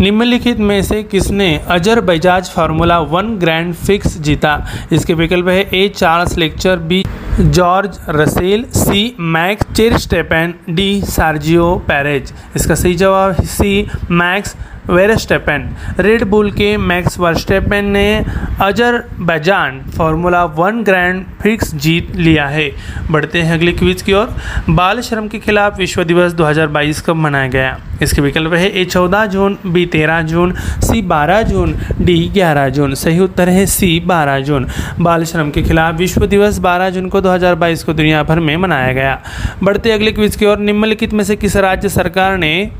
[0.00, 1.48] निम्नलिखित में से किसने
[2.00, 4.52] Azerbaijan formula one grand prix जीता?
[4.92, 7.04] इसके विकल्प है A Charles Leclerc B
[7.40, 12.32] George Russell C Max Verstappen D Sergio Perez.
[12.56, 14.56] इसका सही जवाब C Max
[14.88, 18.24] Verstappen Red Bull के मैक्स वर्स्टेपन ने
[19.20, 22.70] Azerbaijan formula one grand prix जीत लिया है।
[23.10, 24.34] बढ़ते हैं अगले क्विज की ओर।
[24.70, 27.78] बाल श्रम के खिलाफ विश्व दिवस 2022 कब मनाया गया?
[28.02, 32.94] इसके विकल्प है ए चौदह जून, बी तेरह जून, सी बारह जून, डी ग्यारह जून।
[32.94, 34.66] सही उत्तर है सी बारह जून।
[35.00, 38.92] बाल श्रम के खिलाफ विश्व दिवस 12 जून को 2022 को दुनिया भर में मनाया
[38.92, 39.20] गया।
[39.62, 42.70] बढ़ते अगले क्विज की ओर। निम्नलिखित में से किस राज्य सरकार ने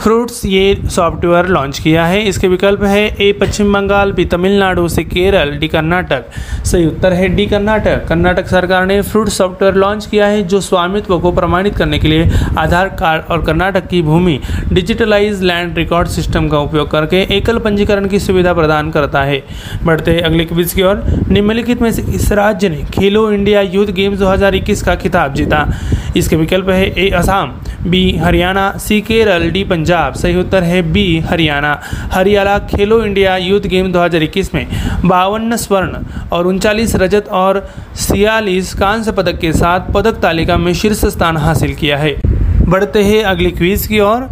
[0.00, 5.04] फ्रूट्स ये सॉफ्टवेयर लॉन्च किया है। इसके विकल्प है, A, Paschim Bengal, B, Tamil Nadu, C,
[5.04, 6.24] Kerala, D, Karnataka.
[6.64, 11.18] सही उत्तर है डी, कर्नाटक। कर्नाटक सरकार ने फ्रूट सॉफ्टवेयर लॉन्च किया है, जो स्वामित्व
[11.18, 14.40] को प्रमाणित करने के लिए आधार कार्ड और कर्नाटक की भूमि,
[14.72, 19.44] डिजिटलाइज लैंड रिकॉर्ड सिस्टम का उपयोग करके एकल पंजीकरण की सुविधा प्रदान करता है।
[19.84, 24.18] बढ़ते अगले क्विज की ओर। निम्नलिखित में से इस राज्य ने खेलो इंडिया यूथ गेम्स
[24.18, 25.72] 2021 का खिताब जीता।
[26.16, 27.52] इसके विकल्प है, A, Assam,
[27.86, 29.91] B, Haryana, C, Kerala, D, Punjab.
[29.92, 31.80] सही उत्तर है B, Haryana.
[32.12, 34.66] Haryana Khelo India youth game 2021 में।
[35.04, 35.98] बावन स्वर्ण
[36.32, 41.74] और उनचालीस रजत और छियालीस कांस्य पदक के साथ पदक तालिका में शीर्ष स्थान हासिल
[41.74, 42.16] किया है।
[42.68, 44.30] बढ़ते हैं अगली क्विज की ओर।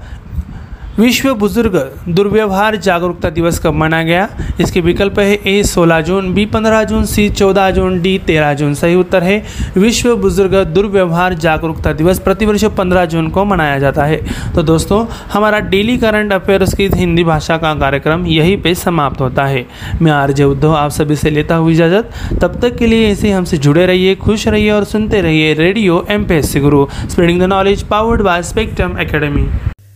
[1.00, 4.26] विश्व बुज़ुर्ग दुर्व्यवहार जागरूकता दिवस कब मनाया गया?
[4.60, 8.74] इसके विकल्प है ए 16 जून, बी 15 जून, सी 14 जून, डी 13 जून।
[8.74, 9.38] सही उत्तर है,
[9.76, 14.16] विश्व बुज़ुर्ग दुर्व्यवहार जागरूकता दिवस प्रतिवर्ष 15 जून को मनाया जाता है।
[14.56, 19.46] तो दोस्तों, हमारा डेली करंट अफेयर्स की हिंदी भाषा का कार्यक्रम यहीं पे समाप्त होता
[19.46, 19.64] है।
[20.02, 23.56] मैं आरजे उद्धव, आप सभी से लेता हुई इजाज़त। तब तक के लिए ऐसे हमसे
[23.58, 26.86] जुड़े रहिए, खुश रहिए और सुनते रहिए radio M Guru.
[27.10, 29.48] Spreading the knowledge powered by Spectrum Academy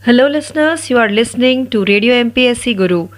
[0.07, 0.91] Hello, listeners.
[0.91, 3.09] You are listening to Radio MPSC Guru,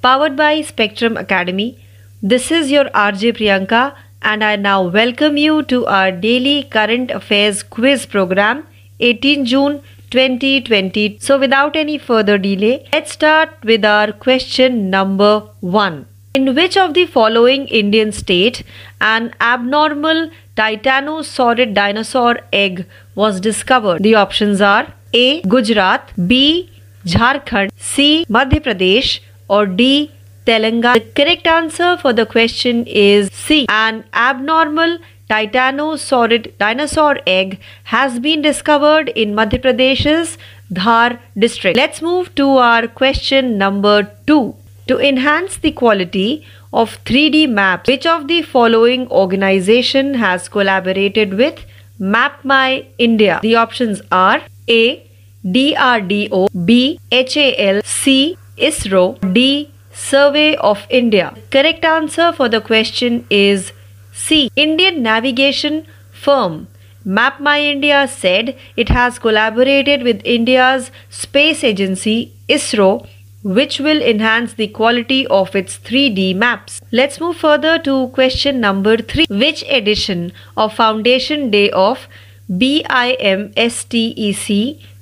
[0.00, 1.76] powered by Spectrum Academy.
[2.22, 7.64] This is your RJ Priyanka, and I now welcome you to our daily current affairs
[7.64, 8.64] quiz program,
[9.00, 9.80] 18 June
[10.10, 11.18] 2020.
[11.20, 16.06] So, without any further delay, let's start with our question number one.
[16.34, 18.62] In which of the following Indian state
[19.00, 24.00] an abnormal titanosaurid dinosaur egg was discovered?
[24.04, 25.40] The options are A.
[25.42, 26.70] Gujarat, B.
[27.06, 28.26] Jharkhand, C.
[28.28, 30.10] Madhya Pradesh, or D.
[30.46, 30.94] Telangana.
[30.94, 33.66] The correct answer for the question is C.
[33.68, 34.98] An abnormal
[35.30, 40.36] titanosaurid dinosaur egg has been discovered in Madhya Pradesh's
[40.72, 41.76] Dhar district.
[41.76, 44.54] Let's move to our question number 2.
[44.88, 51.64] To enhance the quality of 3D maps, which of the following organization has collaborated with
[51.98, 53.40] Map My India?
[53.42, 55.05] The options are A.
[55.46, 56.98] DRDO, B.
[57.12, 58.36] HAL, C.
[58.58, 59.70] ISRO, D.
[59.92, 61.34] Survey of India.
[61.50, 63.72] Correct answer for the question is
[64.12, 64.50] C.
[64.56, 66.68] Indian navigation firm
[67.04, 73.06] Map My India said it has collaborated with India's space agency ISRO
[73.44, 76.80] which will enhance the quality of its 3D maps.
[76.90, 79.26] Let's move further to question number 3.
[79.30, 82.08] Which edition of Foundation Day of
[82.50, 83.54] BIMSTEC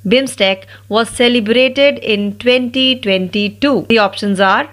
[0.07, 3.87] BIMSTEC was celebrated in 2022?
[3.89, 4.69] The options are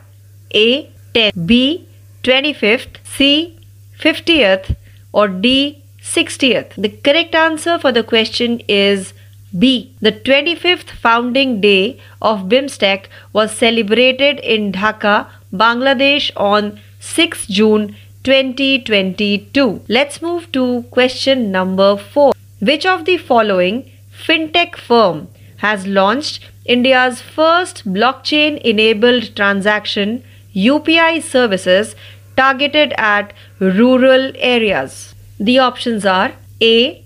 [0.53, 1.87] A 10, B
[2.23, 3.57] 25th, C
[3.99, 4.75] 50th,
[5.13, 6.73] or D 60th.
[6.75, 9.13] The correct answer for the question is
[9.57, 9.93] B.
[9.99, 19.81] The 25th founding day of BIMSTEC was celebrated in Dhaka, Bangladesh on 6 June 2022.
[19.89, 22.33] Let's move to question number 4.
[22.59, 23.91] Which of the following
[24.25, 30.23] fintech firm has launched India's first blockchain enabled transaction
[30.55, 31.95] UPI services
[32.35, 35.15] targeted at rural areas?
[35.39, 37.03] The options are A.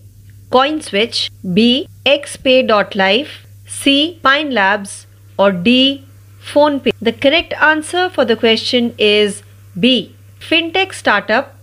[0.51, 1.87] CoinSwitch, B.
[2.05, 4.19] XPay.life, C.
[4.21, 6.05] Pine Labs, or D.
[6.53, 6.93] PhonePe.
[7.01, 9.41] The correct answer for the question is
[9.79, 10.15] B.
[10.39, 11.55] Fintech startup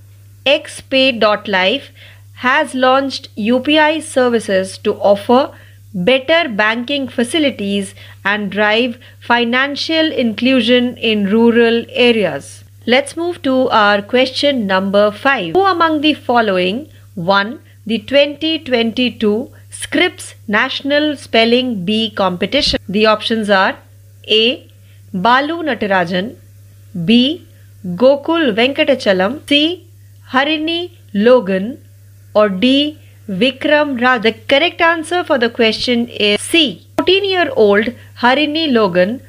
[0.45, 1.91] XPay.life
[2.43, 5.41] has launched UPI services to offer
[5.95, 12.65] better banking facilities and drive financial inclusion in rural areas.
[12.87, 15.55] Let's move to our question number 5.
[15.55, 22.81] Who among the following won the 2022 Scripps National Spelling Bee competition?
[22.89, 23.77] The options are
[24.27, 24.69] A.
[25.15, 26.35] Balu Natarajan
[27.05, 27.47] B.
[27.87, 29.87] Gokul Venkatachalam C.
[30.33, 31.79] Harini Logan
[32.35, 32.99] or D.
[33.29, 34.23] Vikram Raj.
[34.23, 36.87] The correct answer for the question is C.
[36.99, 37.87] 14 year old
[38.21, 39.21] Harini Logan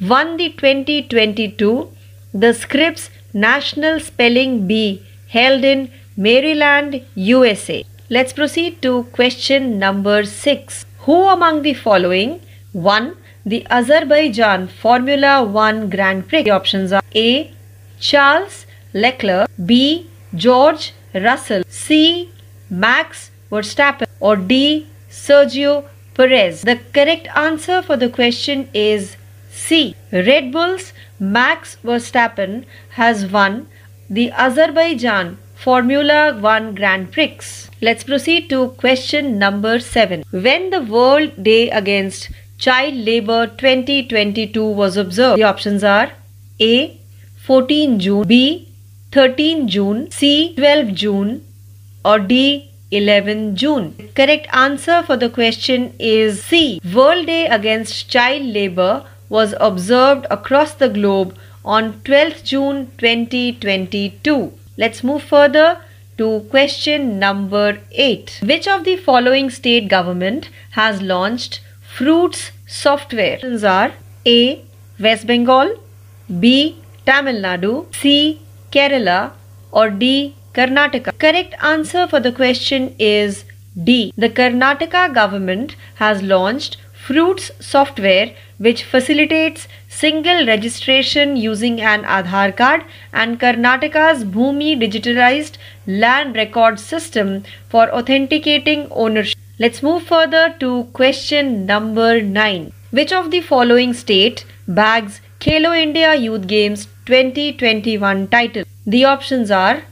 [0.00, 1.90] won the 2022
[2.34, 7.84] The Scripps National Spelling Bee held in Maryland, USA.
[8.10, 10.84] Let's proceed to question number 6.
[11.04, 12.40] Who among the following
[12.72, 16.42] won the Azerbaijan Formula 1 Grand Prix?
[16.42, 17.52] The options are A.
[17.98, 20.06] Charles Leclerc, B.
[20.34, 22.30] George Russell, C.
[22.72, 24.86] Max Verstappen or D.
[25.10, 26.62] Sergio Perez?
[26.62, 29.16] The correct answer for the question is
[29.50, 29.94] C.
[30.10, 33.68] Red Bull's Max Verstappen has won
[34.08, 37.38] the Azerbaijan Formula 1 Grand Prix.
[37.82, 40.24] Let's proceed to question number 7.
[40.30, 46.12] When the World Day Against Child Labor 2022 was observed, the options are
[46.58, 46.98] A.
[47.44, 48.72] 14 June, B.
[49.12, 50.54] 13 June, C.
[50.56, 51.44] 12 June,
[52.04, 52.68] or D.
[52.90, 53.94] 11 June.
[54.14, 56.80] Correct answer for the question is C.
[56.94, 61.34] World Day Against Child Labor was observed across the globe
[61.64, 64.52] on 12th June 2022.
[64.76, 65.78] Let's move further
[66.18, 68.40] to question number 8.
[68.42, 71.60] Which of the following state government has launched
[71.96, 73.36] Fruits software?
[73.36, 73.92] Options are
[74.26, 74.64] A.
[75.00, 75.74] West Bengal,
[76.40, 76.76] B.
[77.06, 78.40] Tamil Nadu, C.
[78.70, 79.32] Kerala,
[79.70, 80.34] or D.
[80.54, 81.18] Karnataka.
[81.18, 83.44] Correct answer for the question is
[83.82, 84.12] D.
[84.16, 92.84] The Karnataka government has launched Fruits software which facilitates single registration using an Aadhaar card
[93.12, 99.36] and Karnataka's Bhumi digitalized land record system for authenticating ownership.
[99.58, 102.72] Let's move further to question number 9.
[102.90, 108.64] Which of the following state bags Khelo India Youth Games 2021 title?
[108.86, 109.82] The options are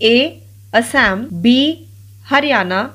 [0.00, 0.40] a.
[0.72, 1.88] Assam, B.
[2.28, 2.92] Haryana,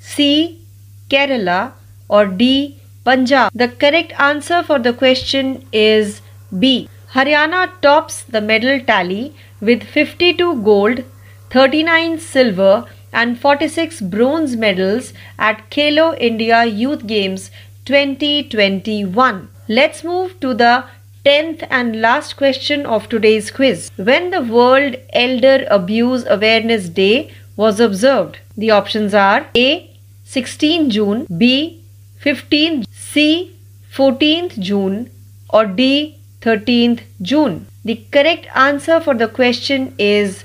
[0.00, 0.60] C.
[1.08, 1.72] Kerala,
[2.08, 2.76] or D.
[3.04, 3.50] Punjab.
[3.54, 6.20] The correct answer for the question is
[6.58, 6.88] B.
[7.12, 11.04] Haryana tops the medal tally with 52 gold,
[11.50, 17.50] 39 silver, and 46 bronze medals at Khelo India Youth Games
[17.86, 19.48] 2021.
[19.68, 20.84] Let's move to the
[21.30, 23.88] Tenth and last question of today's quiz.
[23.96, 28.38] When the World Elder Abuse Awareness Day was observed?
[28.56, 29.96] The options are A.
[30.24, 31.84] 16 June, B.
[32.16, 33.56] 15, C.
[33.92, 35.08] 14th June,
[35.50, 36.18] or D.
[36.40, 37.64] 13th June.
[37.84, 40.42] The correct answer for the question is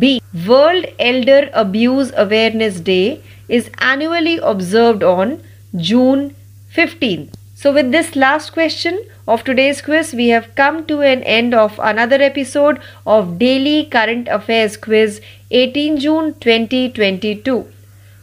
[0.00, 0.20] B.
[0.48, 5.40] World Elder Abuse Awareness Day is annually observed on
[5.76, 6.34] June
[6.74, 7.43] 15th.
[7.55, 11.79] So, with this last question of today's quiz, we have come to an end of
[11.79, 15.19] another episode of Daily Current Affairs Quiz
[15.51, 17.65] 18 June 2022.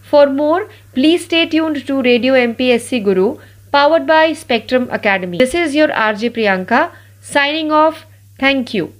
[0.02, 3.36] For more, please stay tuned to Radio MPSC Guru
[3.72, 5.38] powered by Spectrum Academy.
[5.38, 6.90] This is your RJ Priyanka
[7.22, 8.06] signing off.
[8.38, 8.92] Thank you.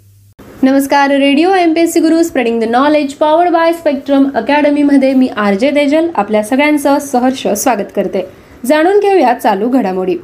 [0.63, 5.29] नमस्कार radio M P S C Guru spreading the knowledge powered by Spectrum अकॅडमीमध्ये मी
[5.37, 8.23] R J Tejal आपल्या सगळ्यांचं सहर्ष स्वागत करते
[8.66, 10.16] जाणून घेऊया चालू घडामोडी.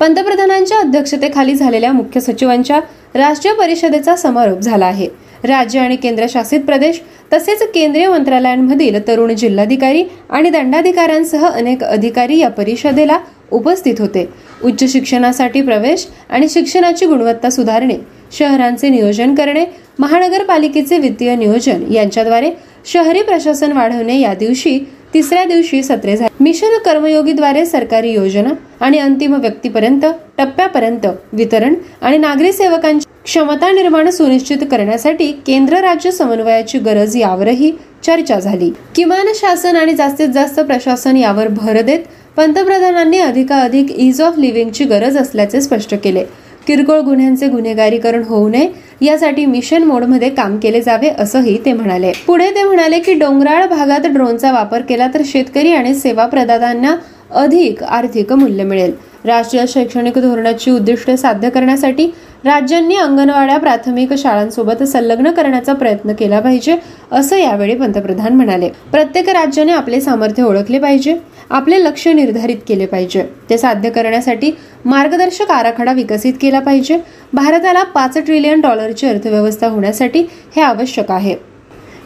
[0.00, 2.80] पंतप्रधानांच्या अध्यक्षतेखाली झालेल्या मुख्य सचिवांच्या
[3.14, 5.08] राष्ट्रीय परिषदेचा समारोप झाला आहे.
[5.44, 7.00] राज्य आणि केंद्रशासित प्रदेश
[7.32, 13.18] तसेच केंद्रीय मंत्रालयांमधील तरुण जिल्हाधिकारी आणि दंडाधिकाऱ्यांसह अनेक अधिकारी या परिषदेला
[13.50, 14.28] उपस्थित होते.
[14.64, 17.96] उच्च शिक्षणासाठी प्रवेश आणि शिक्षणाची गुणवत्ता सुधारणे
[18.32, 19.64] शहरांचे नियोजन करणे
[19.98, 22.50] महानगरपालिकेचे वित्तीय नियोजन यांच्याद्वारे
[22.86, 24.78] शहरी प्रशासन वाढवणे या दिवशी
[25.14, 26.44] तिसऱ्या दिवशी सत्रे झाली.
[26.44, 30.04] मिशन कर्मयोगीद्वारे सरकारी योजना आणि अंतिम व्यक्तीपर्यंत
[30.38, 37.72] टप्प्यापर्यंत वितरण आणि नागरी सेवकांची क्षमता निर्माण सुनिश्चित करण्यासाठी केंद्र राज्य समन्वयाची गरज यावरही
[38.06, 38.70] चर्चा झाली.
[38.96, 42.04] किमान शासन आणि जास्तीत जास्त प्रशासन यावर भर देत
[42.36, 46.24] पंतप्रधानांनी अधिकाधिक इज ऑफ लिव्हिंगची गरज असल्याचे स्पष्ट केले.
[46.68, 48.68] किरकोळ गुन्ह्यांचे गुन्हेगारीकरण होऊ नये
[49.00, 52.12] यासाठी मिशन मोडमध्ये काम केले जावे असंही ते म्हणाले.
[52.26, 56.94] पुढे ते म्हणाले की डोंगराळ भागात ड्रोनचा वापर केला तर शेतकरी आणि सेवा प्रदात्यांना
[57.34, 58.92] अधिक आर्थिक मूल्य मिळेल.
[59.24, 62.06] राष्ट्रीय शैक्षणिक धोरणाची उद्दिष्टे साध्य करण्यासाठी
[62.44, 66.76] राज्यांनी अंगणवाड्या प्राथमिक शाळांसोबत संलग्न करण्याचा प्रयत्न केला पाहिजे
[67.12, 68.68] असं यावेळी पंतप्रधान म्हणाले.
[68.92, 71.16] प्रत्येक राज्याने आपले सामर्थ्य ओळखले पाहिजे
[71.50, 73.22] आपले लक्ष निर्धारित केले पाहिजे.
[73.50, 74.52] ते साध्य करण्यासाठी
[74.84, 76.98] मार्गदर्शक आराखडा विकसित केला पाहिजे.
[77.32, 80.26] भारताला पाच ट्रिलियन डॉलरची अर्थव्यवस्था होण्यासाठी
[80.56, 81.34] हे आवश्यक आहे.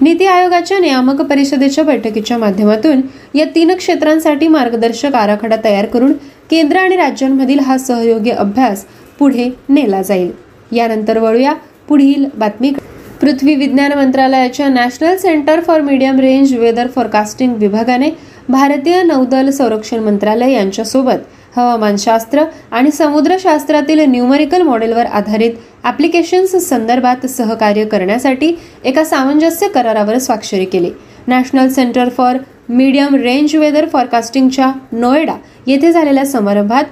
[0.01, 3.01] नीती आयोगाच्या नियामक परिषदेच्या बैठकीच्या माध्यमातून
[3.35, 6.13] या तीन क्षेत्रांसाठी मार्गदर्शक आराखडा तयार करून
[6.53, 8.85] केंद्र आणि राज्यांमधील हा सहयोगी अभ्यास
[9.19, 10.31] पुढे नेला जाईल.
[10.73, 11.53] यानंतर वळूया
[11.89, 12.73] पुढील बातमी
[13.21, 18.11] पृथ्वी विज्ञान मंत्रालयाच्या National Centre for Medium Range Weather Forecasting विभागाने
[18.49, 28.55] भारतीय नौदल संरक्षण मंत्रालय यांच्यासोबत हवामानशास्त्र आणि समुद्रशास्त्रातील न्यूमरिकल मॉडेलवर आधारित ॲप्लिकेशन्स संदर्भात सहकार्य करण्यासाठी
[28.85, 30.91] एका सामंजस्य करारावर स्वाक्षरी केली.
[31.29, 32.37] National Centre for
[32.69, 35.35] Medium Range Weather फॉरकास्टिंगच्या Noida
[35.67, 36.85] येथे झालेल्या समारंभात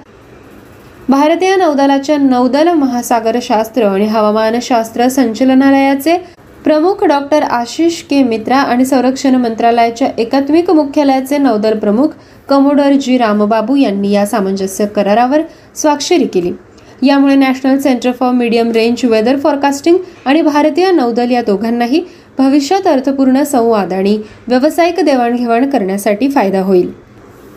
[1.09, 6.17] भारतीय नौदलाच्या नौदल महासागरशास्त्र आणि हवामानशास्त्र संचलनालयाचे
[6.63, 12.09] प्रमुख डॉक्टर आशिष के मित्रा आणि संरक्षण मंत्रालयाच्या एकात्मिक मुख्यालयाचे नौदल प्रमुख
[12.49, 15.41] कमोडर जी रामबाबू यांनी या सामंजस्य करारावर
[15.75, 16.51] स्वाक्षरी केली.
[17.01, 22.03] यामुळे National Centre for Medium Range Weather Forecasting आणि भारतीय नौदल या दोघांनाही
[22.37, 26.89] भविष्यात अर्थपूर्ण संवाद आणि व्यावसायिक देवाणघेवाण करण्यासाठी फायदा होईल.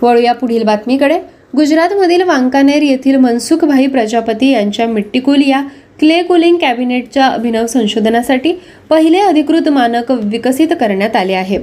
[0.02, 1.18] वळूया पुढील बातमीकडे.
[1.56, 5.60] गुजरातमधील वांकानेर येथील मनसुखभाई प्रजापती यांच्या मिट्टीकुल या
[6.00, 8.52] क्ले कुलिंग कॅबिनेटच्या अभिनव संशोधनासाठी
[8.90, 11.58] पहिले अधिकृत मानक विकसित करण्यात आले आहे.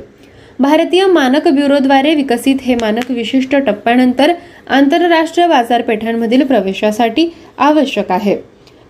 [0.61, 4.31] भारतीय मानक ब्युरोद्वारे विकसित हे मानक विशिष्ट टप्प्यानंतर
[4.69, 8.35] आंतरराष्ट्रीय बाजारपेठांमधील प्रवेशासाठी आवश्यक आहे.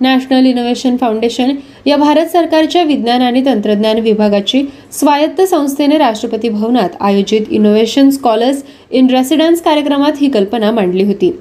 [0.01, 1.55] नॅशनल इनोव्हेशन फाउंडेशन
[1.85, 9.07] या भारत सरकारच्या विज्ञान आणि तंत्रज्ञान विभागाची स्वायत्त संस्थेने राष्ट्रपती भवनात आयोजित इनोव्हेशन स्कॉलर्स इन
[9.09, 11.31] रेसिडन्स कार्यक्रमात ही कल्पना मांडली होती.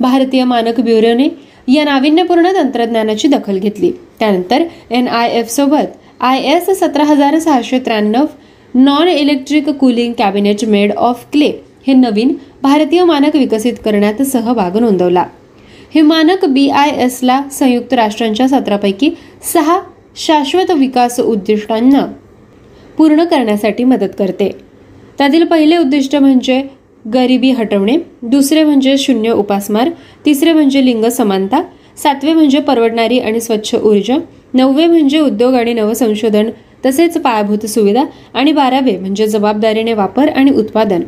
[0.00, 1.28] भारतीय मानक ब्युरोने
[1.68, 3.92] या नाविन्यपूर्ण तंत्रज्ञानाची दखल घेतली.
[4.18, 8.24] त्यानंतर एन आय एफ सोबत आय एस सतरा हजार सहाशे त्र्याण्णव
[8.74, 11.48] non electric cooling cabinet made of clay
[11.86, 15.24] हे नवीन भारतीय मानक विकसित करण्यात सहभाग नोंदवला.
[15.94, 19.10] हे मानक बी आय एसला संयुक्त राष्ट्रांच्या सतरापैकी
[19.52, 19.78] सहा
[20.16, 22.04] शाश्वत विकास उद्दिष्टांना
[22.98, 24.50] पूर्ण करण्यासाठी मदत करते.
[25.18, 26.60] त्यातील पहिले उद्दिष्ट म्हणजे
[27.14, 29.90] गरिबी हटवणे दुसरे म्हणजे शून्य उपासमार
[30.26, 31.62] तिसरे म्हणजे लिंग समानता
[32.02, 34.16] सातवे म्हणजे परवडणारी आणि स्वच्छ ऊर्जा
[34.54, 36.50] नववे म्हणजे उद्योग आणि नवसंशोधन
[36.84, 41.02] तसेच पायाभूत सुविधा आणि बारावे म्हणजे जबाबदारीने वापर आणि उत्पादन.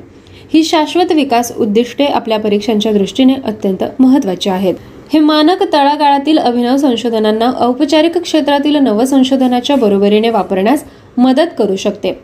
[0.54, 4.74] ही शाश्वत विकास उद्दिष्टे आपल्या परीक्षांच्या दृष्टीने अत्यंत महत्वाची आहेत.
[5.12, 10.84] हे मानक तळागाळातील अभिनव संशोधनांना औपचारिक क्षेत्रातील नवसंशोधनाच्या बरोबरीने वापरण्यास
[11.18, 12.18] मदत करू शकते.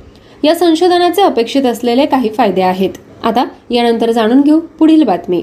[0.45, 2.91] या संशोधनाचे अपेक्षित असलेले काही फायदे आहेत.
[3.25, 5.43] आता यानंतर जाणून घेऊ पुढील बातमी.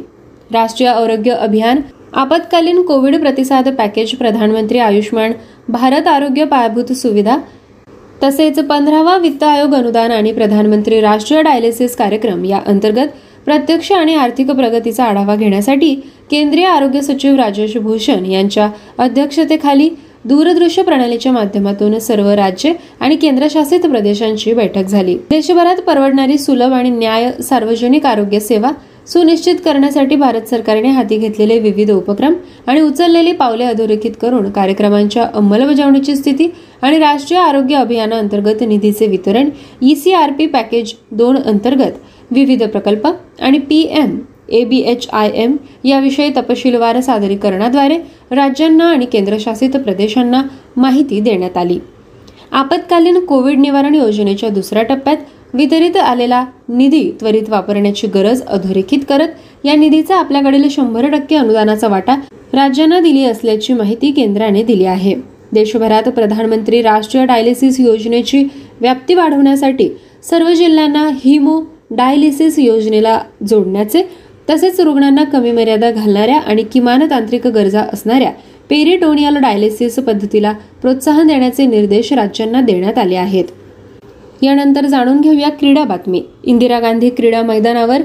[0.52, 1.82] राष्ट्रीय आरोग्य अभियान
[2.14, 5.32] आपत्कालीन कोविड प्रतिसाद पॅकेज प्रधानमंत्री आयुष्मान
[5.70, 7.38] भारत आरोग्य पायाभूत सुविधा
[8.24, 13.08] तसेच पंधरावा वित्त आयोग अनुदान आणि प्रधानमंत्री राष्ट्रीय डायलिसिस कार्यक्रम या अंतर्गत
[13.46, 15.96] प्रत्यक्ष आणि आर्थिक प्रगतीचा आढावा घेण्यासाठी
[16.32, 19.90] केंद्रीय आरोग्य सचिव राजेश भूषण यांच्या अध्यक्षतेखाली
[20.26, 25.18] दूरदृश्य प्रणालीच्या माध्यमातून सर्व राज्ये आणि केंद्रशासित प्रदेशांची बैठक झाली.
[25.30, 28.72] देशभरात परवडणारी सुलभ आणि न्याय सार्वजनिक आरोग्य सेवा
[29.10, 32.34] सुनिश्चित करण्यासाठी भारत सरकारने हाती घेतलेले विविध उपक्रम
[32.68, 36.50] आणि उचललेली पावले अधोरेखित करून कार्यक्रमांच्या अंमलबजावणीची स्थिती
[36.82, 39.50] आणि राष्ट्रीय आरोग्य अभियानाअंतर्गत निधीचे वितरण
[39.82, 41.98] ईसीआरपी पॅकेज दोन अंतर्गत
[42.32, 43.08] विविध प्रकल्प
[43.40, 44.18] आणि P M
[44.50, 47.98] A B H I M याविषयी तपशीलवार सादरीकरणाद्वारे
[48.32, 50.42] राज्यांना आणि केंद्रशासित प्रदेशांना
[50.78, 51.80] माहिती देण्यात आली.
[52.52, 55.18] आपत्कालीन कोविड निवारण योजनेच्या दुसऱ्या टप्प्यात
[55.54, 62.16] वितरित आलेला निधी त्वरित वापरण्याची गरज अधोरेखित करत या निधीचा आपल्याकडील शंभर टक्के अनुदानाचा वाटा
[62.54, 65.16] राज्यांना दिली असल्याची माहिती केंद्राने दिली आहे.
[65.52, 68.44] देशभरात प्रधानमंत्री राष्ट्रीय डायलिसिस योजनेची
[68.82, 69.90] व्याप्ती वाढवण्यासाठी
[70.30, 71.60] सर्व जिल्ह्यांना हिमो
[71.92, 74.04] डायलिसिस योजनेला जोडण्याचे
[74.50, 78.32] तसेच रुग्णांना कमी मर्यादा घालणाऱ्या आणि किमान तांत्रिक गरजा असणाऱ्या
[78.70, 83.44] पेरिटोनियल डायलिसिस पद्धतीला प्रोत्साहन देण्याचे निर्देश राज्यांना देण्यात आले आहेत.
[84.42, 86.22] यानंतर जाणून घेऊया क्रीडा बातमी.
[86.44, 88.02] इंदिरा गांधी क्रीडा मैदानावर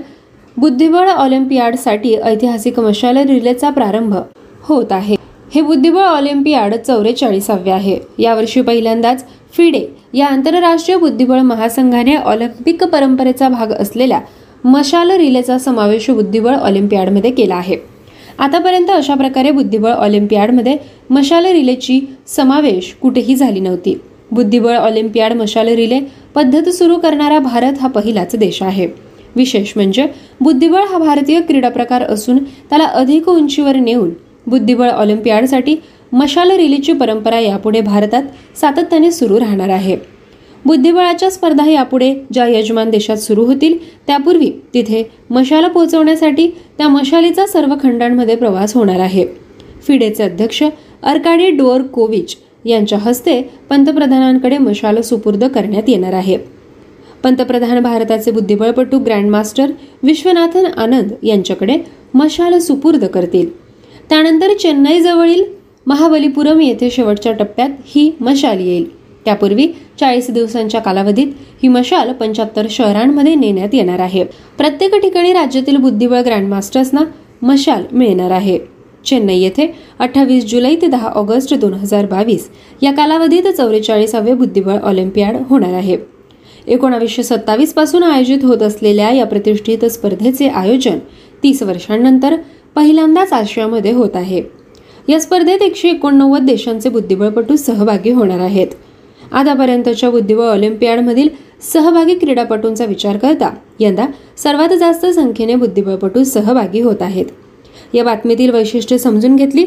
[0.57, 4.15] बुद्धिबळ ऑलिम्पियाडसाठी ऐतिहासिक मशाल रिलेचा प्रारंभ
[4.63, 5.17] होत आहे.
[5.55, 7.99] हे बुद्धिबळ ऑलिम्पियाड चौवेचाळीसावे आहे.
[8.19, 9.25] यावर्षी पहिल्यांदाच
[9.57, 14.21] फिडे या आंतरराष्ट्रीय बुद्धिबळ महासंघाने ऑलिम्पिक परंपरेचा भाग असलेल्या
[14.65, 17.77] मशाल रिलेचा समावेश बुद्धिबळ ऑलिम्पियाडमध्ये केला आहे.
[18.39, 20.77] आतापर्यंत अशा प्रकारे बुद्धिबळ ऑलिम्पियाडमध्ये
[21.11, 23.99] मशाल रिलेची समावेश कुठेही झाली नव्हती.
[24.35, 26.01] बुद्धिबळ ऑलिम्पियाड मशाल रिले
[26.35, 28.87] पद्धत सुरू करणारा भारत हा पहिलाच देश आहे.
[29.37, 30.07] विशेष म्हणजे
[30.41, 34.11] बुद्धिबळ हा भारतीय क्रीडा प्रकार असून त्याला अधिक उंचीवर नेऊन
[34.47, 35.77] बुद्धिबळ ऑलिम्पियाडसाठी
[36.13, 38.23] मशाल रिलीची परंपरा यापुढे भारतात
[38.61, 39.97] सातत्याने सुरू राहणार आहे.
[40.65, 43.77] बुद्धिबळाच्या स्पर्धा यापुढे ज्या यजमान देशात सुरू होतील
[44.07, 49.25] त्यापूर्वी तिथे मशाल पोहोचवण्यासाठी त्या मशालीचा सर्व खंडांमध्ये प्रवास होणार आहे.
[49.87, 50.63] फिडेचे अध्यक्ष
[51.03, 56.37] अर्काडी डोअर कोविच यांच्या हस्ते पंतप्रधानांकडे मशाल सुपूर्द करण्यात येणार आहे.
[57.23, 59.71] पंतप्रधान भारताचे बुद्धिबळपटू ग्रँडमास्टर
[60.03, 61.77] विश्वनाथन आनंद यांच्याकडे
[62.15, 63.49] मशाल सुपूर्द करतील.
[64.09, 65.45] त्यानंतर चेन्नईजवळील
[65.87, 68.85] महाबलीपुरम येथे शेवटच्या टप्प्यात ही मशाल येईल.
[69.25, 69.67] त्यापूर्वी
[70.01, 71.27] चाळीस दिवसांच्या कालावधीत
[71.63, 74.25] ही मशाल पंच्याहत्तर शहरांमध्ये नेण्यात येणार आहे.
[74.59, 77.01] प्रत्येक ठिकाणी राज्यातील बुद्धिबळ ग्रँडमास्टर्सना
[77.43, 78.59] मशाल मिळणार आहे.
[79.07, 79.67] चेन्नई येथे
[79.99, 82.49] अठ्ठावीस जुलै ते दहा ऑगस्ट दोन हजार बावीस
[82.83, 85.97] या कालावधीत चौवेचाळीसावे बुद्धिबळ ऑलिम्पियाड होणार आहे.
[86.67, 90.99] एकोणावीसशे सत्तावीसपासून आयोजित होत असलेल्या या प्रतिष्ठित स्पर्धेचे आयोजन
[91.43, 92.37] तीस वर्षांनंतर
[92.77, 94.43] पहिल्यांदाच आशियामध्ये होत आहे.
[95.09, 98.67] या स्पर्धेत एकशे एकोणनव्वद देशांचे बुद्धिबळपटू सहभागी होणार आहेत.
[99.33, 101.29] आतापर्यंतच्या बुद्धिबळ ऑलिम्पियाडमधील
[101.73, 103.51] सहभागी क्रीडापटूंचा विचार करता
[103.81, 104.07] यंदा
[104.39, 107.27] सर्वात जास्त संख्येने बुद्धिबळपटू सहभागी होत आहेत.
[107.95, 109.65] या बातमीतील वैशिष्ट्ये समजून घेतली?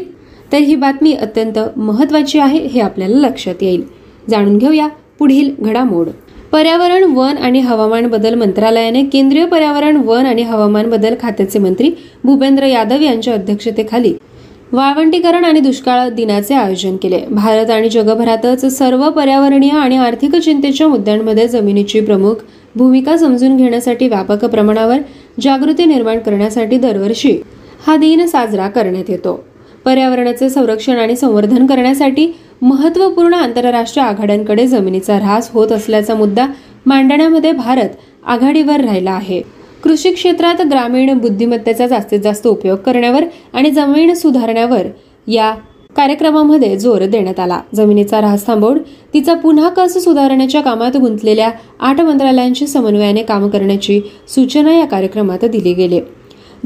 [0.52, 3.82] तर ही बातमी अत्यंत महत्वाची आहे हे आपल्याला लक्षात येईल.
[4.30, 4.86] जाणून घेऊया
[5.18, 6.08] पुढील घडामोड.
[6.52, 11.90] पर्यावरण वन आणि हवामान बदल मंत्रालयाने केंद्रीय पर्यावरण वन आणि हवामान बदल खात्याचे मंत्री
[12.24, 14.12] भूपेंद्र यादव यांच्या अध्यक्षतेखाली
[14.72, 17.20] वाळवंटीकरण आणि दुष्काळ दिनाचे आयोजन केले.
[17.30, 22.44] भारत आणि जगभरातच सर्व पर्यावरणीय आणि आर्थिक चिंतेच्या मुद्द्यांमध्ये जमिनीची प्रमुख
[22.76, 24.98] भूमिका समजून घेण्यासाठी व्यापक प्रमाणावर
[25.42, 27.36] जागृती निर्माण करण्यासाठी दरवर्षी
[27.86, 29.44] हा दिन साजरा करण्यात येतो.
[29.84, 36.46] पर्यावरणाचे संरक्षण आणि संवर्धन करण्यासाठी महत्त्वपूर्ण आंतरराष्ट्रीय आघाड्यांकडे जमिनीचा ऱ्हास होत असल्याचा मुद्दा
[36.86, 37.88] मांडण्यामध्ये भारत
[38.26, 39.40] आघाडीवर राहिला आहे.
[39.84, 44.86] कृषी क्षेत्रात ग्रामीण बुद्धिमत्तेचा जास्तीत जास्त उपयोग करण्यावर आणि जमीन सुधारण्यावर
[45.26, 45.54] या
[45.96, 47.60] कार्यक्रमामध्ये जोर देण्यात आला.
[47.74, 48.78] जमिनीचा ऱ्हास थांबवून
[49.14, 51.50] तिचा पुन्हा कस सुधारण्याच्या कामात गुंतलेल्या
[51.80, 56.00] आठ मंत्रालयांशी समन्वयाने काम करण्याची सूचना या कार्यक्रमात दिली गेली.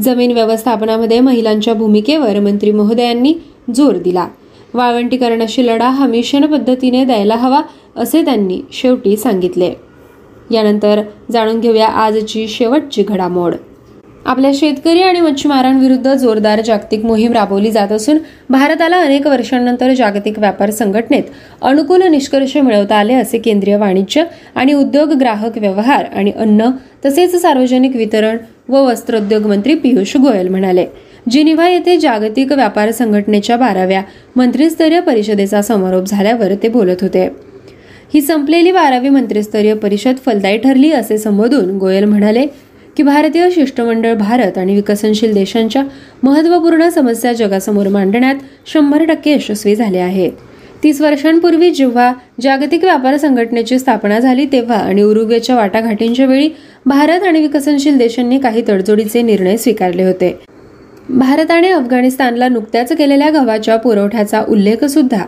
[0.00, 3.34] जमीन व्यवस्थापनामध्ये महिलांच्या भूमिकेवर मंत्री महोदयांनी
[3.76, 4.26] जोर दिला.
[4.74, 7.60] वाळवंटीकरणाशी लढा हा मिशन पद्धतीने द्यायला हवा
[7.96, 9.72] असे त्यांनी शेवटी सांगितले.
[10.50, 11.00] यानंतर
[11.32, 13.54] जाणून घेऊया आजची शेवटची घडामोड.
[14.26, 18.18] आपल्या शेतकरी आणि मच्छीमारांविरुद्ध जोरदार जागतिक मोहीम राबवली जात असून
[18.50, 21.22] भारताला अनेक वर्षांनंतर जागतिक व्यापार संघटनेत
[21.62, 24.24] अनुकूल निष्कर्ष मिळवता आले असे केंद्रीय वाणिज्य
[24.54, 26.70] आणि उद्योग ग्राहक व्यवहार आणि अन्न
[27.06, 28.36] तसेच सार्वजनिक वितरण
[28.68, 30.86] व वस्त्रोद्योग मंत्री पियुष गोयल म्हणाले
[31.30, 34.02] जिनिव्हा येथे जागतिक व्यापार संघटनेच्या बाराव्या
[34.36, 37.28] मंत्रिस्तरीय परिषदेचा समारोप झाल्यावर ते बोलत होते.
[38.14, 42.46] ही संपलेली बारावी मंत्रिस्तरीय परिषद फलदायी ठरली असे संबोधून गोयल म्हणाले
[42.96, 45.82] की भारतीय शिष्टमंडळ भारत आणि विकसनशील देशांच्या
[46.22, 48.34] महत्त्वपूर्ण समस्या जगासमोर मांडण्यात
[48.66, 50.32] शंभर टक्के यशस्वी झाले आहेत
[50.82, 52.12] तीस वर्षांपूर्वी जेव्हा
[52.42, 56.48] जागतिक व्यापार संघटनेची स्थापना झाली तेव्हा आणि उरुग्वेच्या वाटाघाटींच्या वेळी
[56.86, 60.34] भारत आणि विकसनशील देशांनी काही तडजोडीचे निर्णय स्वीकारले होते.
[61.08, 65.24] भारताने अफगाणिस्तानला नुकत्याच केलेल्या गव्हाच्या पुरवठ्याचा उल्लेख सुद्धा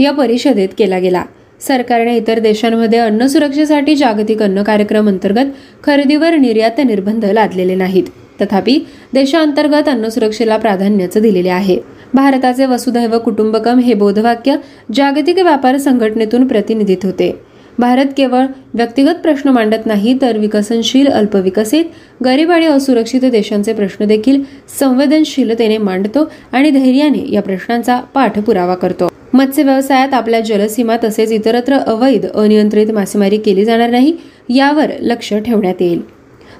[0.00, 1.22] या परिषदेत केला गेला.
[1.60, 5.50] सरकारने इतर देशांमध्ये अन्न सुरक्षेसाठी जागतिक अन्न कार्यक्रम अंतर्गत
[5.84, 8.04] खरेदीवर निर्यात निर्बंध लादलेले नाहीत.
[8.40, 8.78] तथापि
[9.14, 11.76] देशांतर्गत अन्न सुरक्षेला प्राधान्यच दिलेले आहे.
[12.14, 14.56] भारताचे वसुधैव कुटुंबकम हे बोधवाक्य
[14.94, 17.32] जागतिक व्यापार संघटनेतून प्रतिनिधित होते.
[17.78, 21.84] भारत केवळ व्यक्तिगत प्रश्न मांडत नाही तर विकसनशील अल्पविकसित
[22.24, 24.42] गरीब आणि असुरक्षित देशांचे प्रश्न देखील
[24.80, 29.08] संवेदनशीलतेने मांडतो आणि धैर्याने या प्रश्नांचा पाठपुरावा करतो.
[29.34, 34.16] मत्स्य व्यवसायात आपल्या जलसीमा तसेच इतरत्र अवैध अनियंत्रित मासेमारी केली जाणार नाही
[34.48, 36.00] यावर लक्ष ठेवण्यात येईल.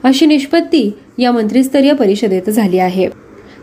[0.05, 3.22] अशी निष्पत्ती या मंत्रिस्तरीय परिषदेत झाली आहे.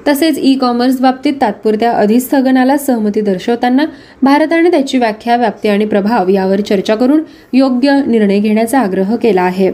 [0.09, 3.85] तसेच ई कॉमर्स बाबतीत तात्पुरत्या अधिस्थगनाला सहमती दर्शवताना
[4.21, 9.71] भारताने त्याची व्याख्या व्याप्ती आणि प्रभाव यावर चर्चा करून योग्य निर्णय घेण्याचा आग्रह केला आहे.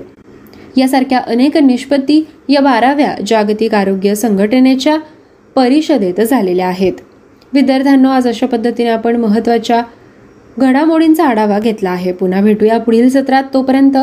[0.77, 4.97] यासारख्या अनेक निष्पत्ती या बाराव्या जागतिक आरोग्य संघटनेच्या
[5.55, 6.93] परिषदेत झालेल्या आहेत.
[7.53, 9.81] विद्यार्थ्यांनो आज अशा पद्धतीने आपण महत्त्वाच्या
[10.57, 12.11] घडामोडींचा आढावा घेतला आहे.
[12.11, 13.43] पुन्हा भेटूया पुढील सत्रात.
[13.53, 13.97] तोपर्यंत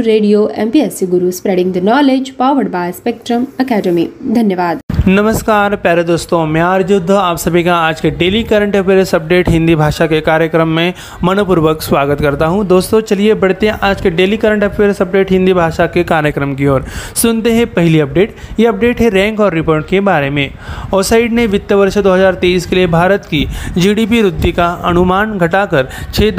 [0.00, 5.74] radio M P S C Guru spreading the knowledge powered by Spectrum Academy धन्यवाद। नमस्कार,
[5.74, 10.06] प्यारे दोस्तों, मैं आर्युद्ध आप सभी का आज के daily current affairs update Hindi भाषा
[10.06, 10.90] के कार्यक्रम में
[11.22, 15.52] मनपूर्वक स्वागत करता हूँ। दोस्तों, चलिए बढ़ते हैं आज के daily current affairs update Hindi
[15.52, 16.80] भाषा के कार्यक्रम की ओर।
[17.16, 20.48] सुनते हैं पहली अपडेट ये अपडेट है रैंक और रिपोर्ट के बारे में।
[20.92, 23.46] ओसाइड ने वित्त वर्ष 2023 के लिए भारत की
[23.82, 25.82] जीडीपी वृद्धि का अनुमान घटाकर
[26.18, 26.30] छः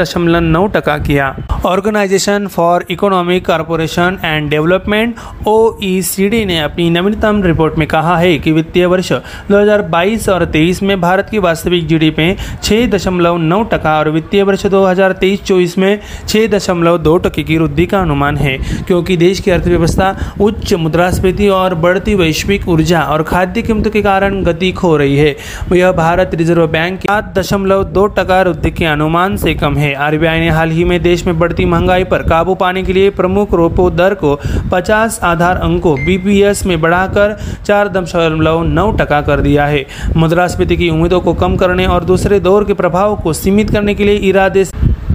[1.05, 1.31] KIA.
[1.63, 5.15] Organisation for for economic corporation and development
[5.47, 9.11] O ने अपनी नवीनतम रिपोर्ट में कहा है कि वित्तीय वर्ष
[9.51, 12.27] 2022 और 23 में भारत की वास्तविक जीडीपी
[12.63, 17.85] छः दशमलव नौ टका और वित्तीय वर्ष 2023-24 में छः दशमलव दो टके की वृद्धि
[17.85, 18.57] का अनुमान है,
[18.87, 24.41] क्योंकि देश की अर्थव्यवस्था, उच्च मुद्रास्फीति और बढ़ती वैश्विक ऊर्जा और खाद्य कीमतों के कारण
[24.43, 25.35] गति खो रही है।
[25.73, 29.93] यह भारत रिज़र्व बैंक के सात दशमलव दो टका वृद्धि के अनुमान से कम है।
[30.03, 33.53] आरबीआई ने हाल ही में देश में बढ़ती महँगाई पर काबू पाने के लिए प्रमुख
[33.53, 34.35] रोपो दर को
[34.71, 37.35] 50 आधार अंकों बीपीएस में बढ़ाकर
[37.67, 39.83] चार दशमलव नौ टका कर दिया है।
[40.15, 44.05] मुद्रास्फीति की उम्मीदों को कम करने और दूसरे दौर के प्रभाव को सीमित करने के
[44.05, 44.63] लिए इरादे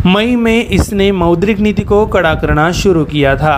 [0.05, 3.55] मई में इसने मौद्रिक नीति को कड़ा करना शुरू किया था।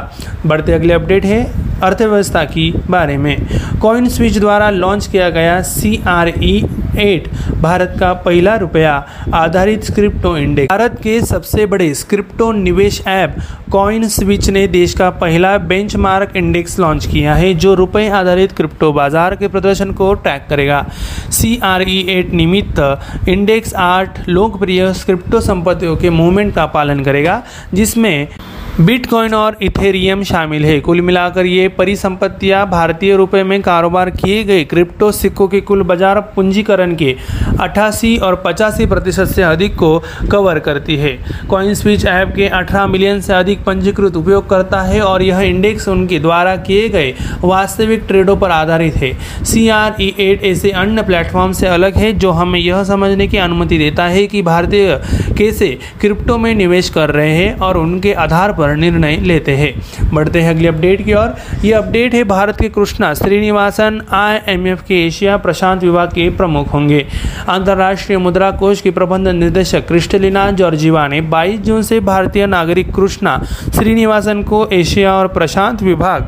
[0.47, 1.41] बढ़ते अगले अपडेट है।
[1.85, 3.37] अर्थव्यवस्था की बारे में।
[3.83, 6.57] कॉइन स्विच द्वारा लॉन्च किया गया C R E
[6.99, 7.29] eight
[7.63, 8.93] Bharat का पहला रुपया
[9.35, 13.37] आधारित क्रिप्टो इंडेक्स भारत के सबसे बड़े क्रिप्टो निवेश ऐप
[13.73, 18.93] कॉइन स्विच ने देश का पहला बेंचमार्क इंडेक्स लॉन्च किया है, जो रुपए आधारित क्रिप्टो
[18.93, 20.85] बाज़ार के प्रदर्शन को ट्रैक करेगा।
[21.31, 27.43] सी आर ई एट निमित्त इंडेक्स आठ लोकप्रिय क्रिप्टो संपत्तियों के मूवमेंट का पालन करेगा,
[27.75, 28.29] जिसमें
[28.77, 34.65] बिटकॉइन और इथेरियम शामिल है। कुल मिलाकर ये परिसंपत्तियाँ भारतीय रुपए में कारोबार किए गए
[34.65, 37.15] क्रिप्टो सिक्कों के कुल बाज़ार पूंजीकरण के
[37.59, 39.99] 88 और 85 प्रतिशत से अधिक को
[40.31, 41.13] कवर करती है।
[41.49, 46.19] कॉइन स्विच ऐप के 18 मिलियन से अधिक पंजीकृत उपयोगकर्ता है और यह इंडेक्स उनके
[46.19, 47.15] द्वारा किए गए
[47.45, 49.13] वास्तविक ट्रेडों पर आधारित है।
[49.45, 53.39] सी आर ई एट ऐसे अन्य प्लेटफॉर्म से अलग है जो हमें यह समझने की
[53.39, 54.95] अनुमति देता है कि भारतीय
[55.39, 55.71] कैसे
[56.01, 59.73] क्रिप्टो में निवेश कर रहे हैं और उनके आधार पर पर निर्णय लेते हैं।
[60.13, 61.29] बढ़ते हैं अगले अपडेट की ओर।
[61.65, 67.01] ये अपडेट है भारत के कृष्णा, श्रीनिवासन आईएमएफ के एशिया, प्रशांत विभाग के प्रमुख होंगे।
[67.49, 73.37] अंतर्राष्ट्रीय मुद्रा कोष की प्रबंध निदेशक क्रिस्टलिना जॉर्जिवा ने 22 जून से भारतीय नागरिक कृष्णा,
[73.75, 76.21] श्रीनिवासन को एशिया और प्रशांत विभाग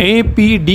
[0.00, 0.22] ए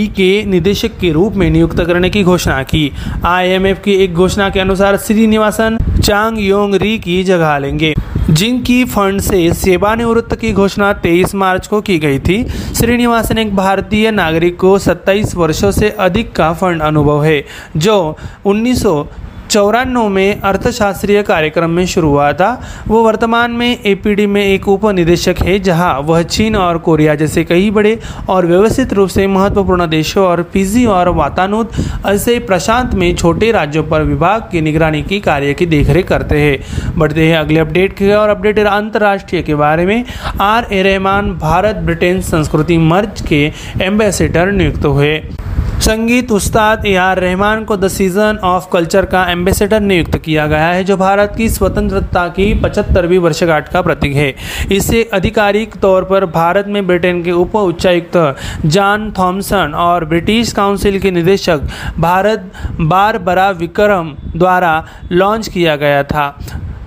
[0.07, 2.89] के निदेशक के रूप में नियुक्त करने की घोषणा की।
[3.23, 7.93] आईएमएफ की एक घोषणा के अनुसार श्रीनिवासन चांग योंग री की जगह लेंगे।
[8.29, 12.43] जिनकी फंड से सेवानिवृत्त की घोषणा 23 मार्च को की गई थी,
[12.75, 17.43] श्रीनिवासन एक भारतीय नागरिक को 27 वर्षों से अधिक का फंड अनुभव है,
[17.77, 19.07] जो उन्नीस सौ
[19.49, 22.49] चौरानवे में अर्थशास्त्रीय कार्यक्रम में शुरू हुआ था।
[22.87, 27.43] वो वर्तमान में एपीडी में एक उप निदेशक है, जहाँ वह चीन और कोरिया जैसे
[27.43, 27.97] कई बड़े
[28.29, 31.71] और व्यवस्थित रूप से महत्वपूर्ण देशों और पीजी और वातानुत,
[32.05, 36.93] ऐसे प्रशांत में छोटे राज्यों पर विभाग की निगरानी की कार्य की देखरेख करते हैं।
[36.97, 40.03] बढ़ते हैं अगले अपडेट के और अपडेट अंतर्राष्ट्रीय के बारे में।
[40.41, 43.45] R A Rahman, Bharat Britain संस्कृति मर्ज के
[43.81, 45.21] एम्बेसडर नियुक्त हुए।
[45.81, 50.67] संगीत उस्ताद ए आर रहमान को द सीज़न ऑफ़ कल्चर का एम्बेसडर नियुक्त किया गया
[50.67, 54.33] है, जो भारत की स्वतंत्रता की पचहत्तरवीं वर्षगांठ का प्रतीक है।
[54.71, 60.99] इसे आधिकारिक तौर पर भारत में ब्रिटेन के उप उच्चायुक्त जॉन थॉमसन और ब्रिटिश काउंसिल
[60.99, 61.61] के निदेशक
[61.99, 64.73] भारत बार बरा विक्रम द्वारा
[65.11, 66.27] लॉन्च किया गया था।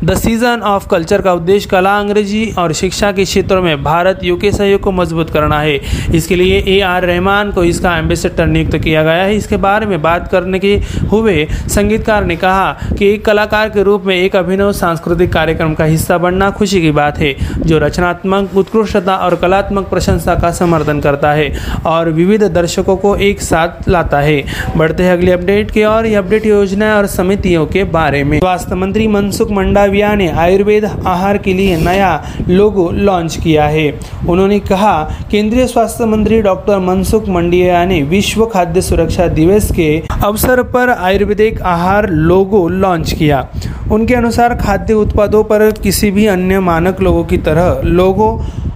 [0.05, 4.50] द सीज़न ऑफ़ कल्चर का उद्देश्य कला, अंग्रेज़ी और शिक्षा के क्षेत्रों में भारत यूके
[4.53, 5.78] सहयोग को मज़बूत करना है।
[6.14, 10.00] इसके लिए ए आर रहमान को इसका एम्बेसडर नियुक्त किया गया है। इसके बारे में
[10.03, 10.74] बात करने के
[11.11, 15.84] हुए संगीतकार ने कहा कि एक कलाकार के रूप में एक अभिनव सांस्कृतिक कार्यक्रम का
[15.84, 21.32] हिस्सा बनना खुशी की बात है, जो रचनात्मक, उत्कृष्टता और कलात्मक प्रशंसा का समर्थन करता
[21.32, 21.50] है
[21.86, 24.42] और विविध दर्शकों को एक साथ लाता है।
[24.76, 28.74] बढ़ते हैं अगले अपडेट के और ये अपडेट योजना और समितियों के बारे में। स्वास्थ्य
[28.74, 32.11] मंत्री मनसुख मंडा मालविया ने आयुर्वेद, आहार के लिए नया
[32.49, 33.88] लोगो लॉन्च किया है।
[34.28, 34.95] उन्होंने कहा,
[35.30, 39.90] केंद्रीय स्वास्थ्य मंत्री डॉक्टर मनसुख मंडिया ने विश्व खाद्य सुरक्षा दिवस के
[40.24, 43.47] अवसर पर आयुर्वेदिक आहार लोगो लॉन्च किया।
[43.93, 48.30] उनके अनुसार खाद्य उत्पादों पर किसी भी अन्य मानक लोगों की तरह लोगो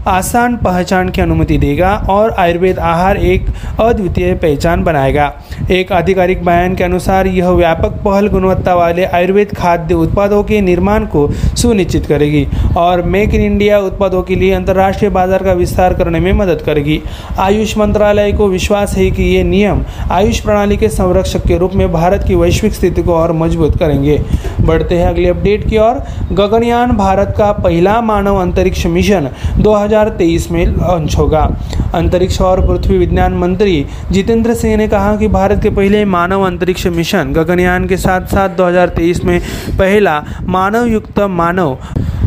[0.07, 3.47] आसान पहचान की अनुमति देगा और आयुर्वेद आहार एक
[3.81, 5.31] अद्वितीय पहचान बनाएगा।
[5.71, 11.07] एक आधिकारिक बयान के अनुसार, यह व्यापक पहल गुणवत्ता वाले आयुर्वेद खाद्य उत्पादों के निर्माण
[11.07, 11.27] को
[11.57, 12.45] सुनिश्चित करेगी
[12.77, 17.01] और मेक इन इंडिया उत्पादों के लिए अंतर्राष्ट्रीय बाज़ार का विस्तार करने में मदद करेगी।
[17.39, 21.91] आयुष मंत्रालय को विश्वास है कि ये नियम आयुष प्रणाली के संरक्षक के रूप में
[21.93, 24.19] भारत की वैश्विक स्थिति को और मज़बूत करेंगे।
[24.61, 26.01] बढ़ते हैं अगले अपडेट की ओर।
[26.33, 29.29] गगनयान भारत का पहला मानव अंतरिक्ष मिशन
[29.97, 31.43] 2023 में लॉन्च होगा।
[31.95, 36.87] अंतरिक्ष और पृथ्वी विज्ञान मंत्री जितेंद्र सिंह ने कहा कि भारत के पहले मानव अंतरिक्ष
[36.87, 39.41] मिशन गगनयान के साथ साथ 2023 में
[39.79, 41.77] पहला मानव युक्त मानव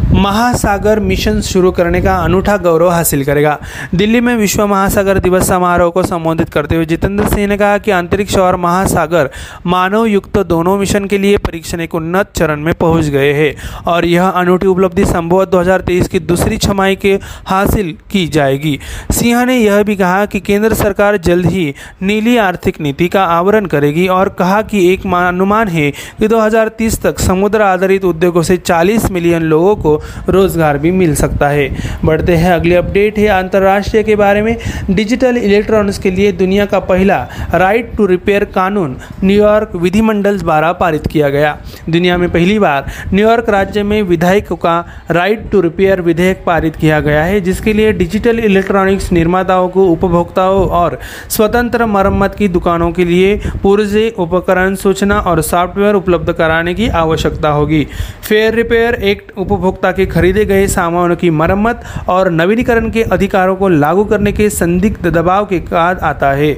[0.10, 3.58] महासागर मिशन शुरू करने का अनूठा गौरव हासिल करेगा।
[3.96, 7.92] दिल्ली में विश्व महासागर दिवस समारोह को संबोधित करते हुए जितेंद्र सिंह ने कहा कि
[7.92, 9.30] अंतरिक्ष और महासागर
[9.66, 14.06] मानव युक्त दोनों मिशन के लिए परीक्षण एक उन्नत चरण में पहुँच गए हैं और
[14.06, 17.14] यह अनूठी उपलब्धि संभवत 2023 की दूसरी छमाई के
[17.48, 18.78] हासिल की जाएगी।
[19.12, 23.66] सिंह ने यह भी कहा कि केंद्र सरकार जल्द ही नीली आर्थिक नीति का आवरण
[23.66, 25.90] करेगी और कहा कि एक अनुमान है
[26.20, 31.48] कि 2030 तक समुद्र आधारित उद्योगों से 40 मिलियन लोगों को रोज़गार भी मिल सकता
[31.48, 31.68] है।
[32.04, 34.56] बढ़ते हैं अगली अपडेट है अंतर्राष्ट्रीय के बारे में।
[34.90, 37.18] डिजिटल इलेक्ट्रॉनिक्स के लिए दुनिया का पहला
[37.54, 41.54] राइट टू रिपेयर कानून न्यूयॉर्क विधिमंडल द्वारा पारित किया गया।
[41.88, 42.84] दुनिया में पहली बार
[43.14, 44.82] न्यूयॉर्क राज्य में विधायकों का
[45.12, 50.68] राइट टू रिपेयर विधेयक पारित किया गया है, जिसके लिए डिजिटल इलेक्ट्रॉनिक्स निर्माताओं को, उपभोक्ताओं
[50.72, 50.98] और
[51.30, 57.50] स्वतंत्र मरम्मत की दुकानों के लिए पुर्जे, उपकरण, सूचना और सॉफ्टवेयर उपलब्ध कराने की आवश्यकता
[57.50, 57.84] होगी।
[58.24, 63.70] फेयर रिपेयर एक्ट उपभोक्ता के खरीदे गए सामानों की मरम्मत और नवीनीकरण के अधिकारों को
[63.70, 66.58] लागू करने के संदिग्ध दबाव के बाद आता है।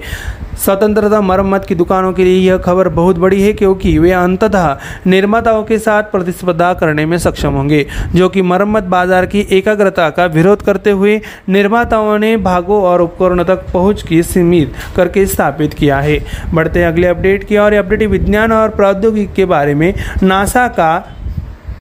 [0.57, 4.77] स्वतंत्रता मरम्मत की दुकानों के लिए यह खबर बहुत बड़ी है क्योंकि वे अंततः
[5.07, 10.25] निर्माताओं के साथ प्रतिस्पर्धा करने में सक्षम होंगे, जो कि मरम्मत बाज़ार की एकाग्रता का
[10.27, 11.19] विरोध करते हुए
[11.49, 16.19] निर्माताओं ने भागों और उपकरणों तक पहुँच की सीमित करके स्थापित किया है।
[16.53, 20.91] बढ़ते अगले अपडेट की और अपडेट विज्ञान और प्रौद्योगिकी के बारे में। नासा का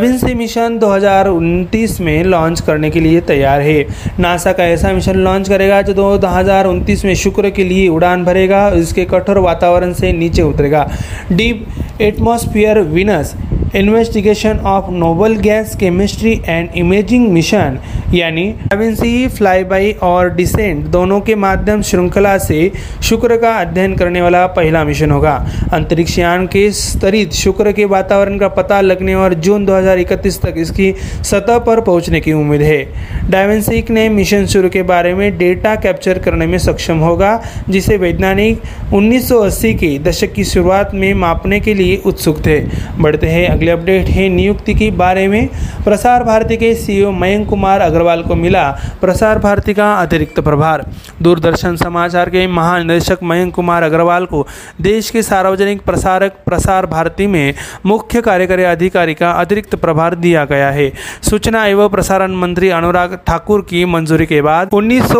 [0.00, 3.86] सी मिशन 2029 में लॉन्च करने के लिए तैयार है।
[4.20, 6.68] नासा का ऐसा मिशन लॉन्च करेगा जो दो हज़ार
[7.04, 10.88] में शुक्र के लिए उड़ान भरेगा इसके कठोर वातावरण से नीचे उतरेगा।
[11.32, 11.66] Deep
[12.00, 13.34] atmosphere Venus
[13.76, 17.78] investigation of noble gas chemistry and imaging mission
[18.14, 18.42] यानी
[18.72, 22.70] एवेंसी फ्लाई बाई और डिसेंट दोनों के माध्यम श्रृंखला से
[23.02, 25.34] शुक्र का अध्ययन करने वाला पहला मिशन होगा।
[25.72, 30.92] अंतरिक्ष यान के स्तरित शुक्र के वातावरण का पता लगने और जून 2031 तक इसकी
[31.24, 32.82] सतह पर पहुँचने की उम्मीद है।
[33.30, 37.36] डायवेंसिक ने मिशन शुरू के बारे में डेटा कैप्चर करने में सक्षम होगा,
[37.68, 38.58] जिसे वैज्ञानिक
[38.92, 42.58] 1980 के दशक की शुरुआत में मापने के लिए उत्सुक थे।
[42.98, 45.46] बढ़ते हैं अगले अपडेट है नियुक्ति के बारे में।
[45.84, 48.70] प्रसार भारती के सीईओ मयंक कुमार अग्रवाल को मिला
[49.00, 50.82] प्रसार भारती का अतिरिक्त प्रभार।
[51.20, 54.42] दूरदर्शन समाचार के महानिदेशक मयंक कुमार अग्रवाल को
[54.78, 57.52] देश के सार्वजनिक प्रसारक प्रसार भारती में
[57.84, 60.90] मुख्य कार्यकारी अधिकारी का अतिरिक्त प्रभार दिया गया है।
[61.22, 65.12] सूचना एवं प्रसारण मंत्री अनुराग ठाकुर की मंजूरी के बाद उन्नीस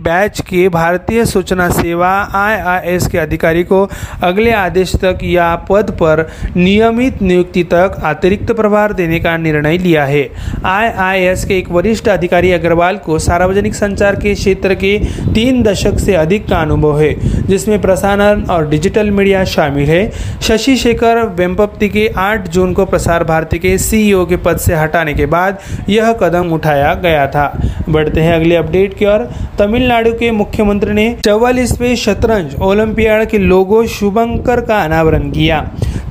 [0.00, 3.88] बैच के भारतीय सूचना सेवा आई के अधिकारी को
[4.22, 10.04] अगले आदेश तक या पद पर नियमित नियुक्ति तक अतिरिक्त प्रभार देने का निर्णय लिया
[10.04, 10.22] है।
[10.66, 14.98] आईआईएस के एक वरिष्ठ अधिकारी अग्रवाल को सार्वजनिक संचार के क्षेत्र के
[15.34, 17.14] तीन दशक से अधिक का अनुभव है,
[17.46, 20.10] जिसमें प्रसारण और डिजिटल मीडिया शामिल है।
[20.42, 25.14] शशि शेखर वेम्पप्ति के 8 जून को प्रसार भारती के सीईओ के पद से हटाने
[25.14, 25.58] के बाद
[25.88, 27.46] यह कदम उठाया गया था।
[27.88, 33.86] बढ़ते हैं अगले अपडेट की ओर। तमिलनाडु के मुख्यमंत्री ने चौवालीसवें शतरंज ओलंपियाड के लोगो
[33.88, 35.60] शुभंकर का अनावरण किया।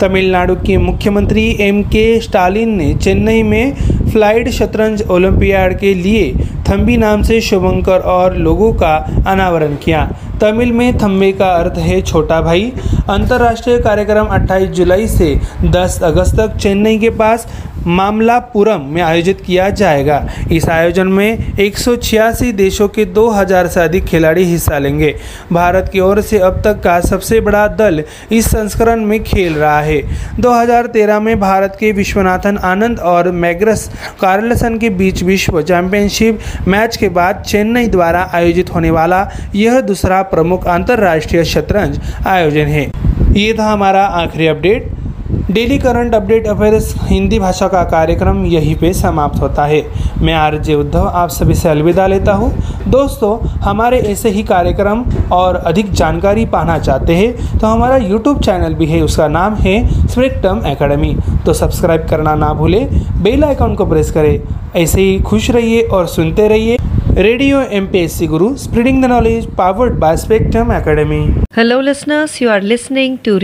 [0.01, 3.73] तमिलनाडु के मुख्यमंत्री एम के स्टालिन ने चेन्नई में
[4.11, 6.31] फ़्लाइट शतरंज ओलंपियाड के लिए
[6.67, 8.95] थम्बी नाम से शुभंकर और लोगों का
[9.27, 10.07] अनावरण किया।
[10.41, 12.71] तमिल में थम्बे का अर्थ है छोटा भाई।
[13.09, 15.33] अंतर्राष्ट्रीय कार्यक्रम 28 जुलाई से
[15.63, 17.28] 10 अगस्त तक चेन्नई के पास
[17.87, 21.77] मामलापुरम में आयोजित किया जाएगा। इस आयोजन में एक
[22.55, 25.15] देशों के 2000 से अधिक खिलाड़ी हिस्सा लेंगे।
[25.53, 29.81] भारत की ओर से अब तक का सबसे बड़ा दल इस संस्करण में खेल रहा
[29.81, 30.01] है।
[30.39, 37.09] 2013 में भारत के विश्वनाथन आनंद और मैग्रस कार्लसन के बीच विश्व चैंपियनशिप मैच के
[37.09, 42.91] बाद चेन्नई द्वारा आयोजित होने वाला यह दूसरा प्रमुख अंतर्राष्ट्रीय शतरंज आयोजन है।
[43.31, 44.98] ये था हमारा आखिरी update.
[45.51, 49.81] Daily current update affairs Hindi भाषा का कार्यक्रम यहीं पे समाप्त होता है।
[50.21, 52.51] मैं आरजे उद्धव आप सभी से अलविदा लेता हूँ।
[52.87, 53.31] दोस्तों,
[53.61, 58.85] हमारे ऐसे ही कार्यक्रम और अधिक जानकारी पाना चाहते हैं तो हमारा यूट्यूब चैनल भी
[58.85, 61.13] है, उसका नाम है स्प्रिक्टम एकेडमी
[61.45, 62.87] तो सब्सक्राइब करना ना भूलें,
[63.23, 64.39] बेल आइकॉन को प्रेस करें,
[64.75, 66.77] ऐसे ही खुश रहिए और सुनते रहिए
[67.17, 71.25] radio M P S C Guru spreading the knowledge powered by Spectrum Academy
[71.57, 73.39] hello listeners you are listening to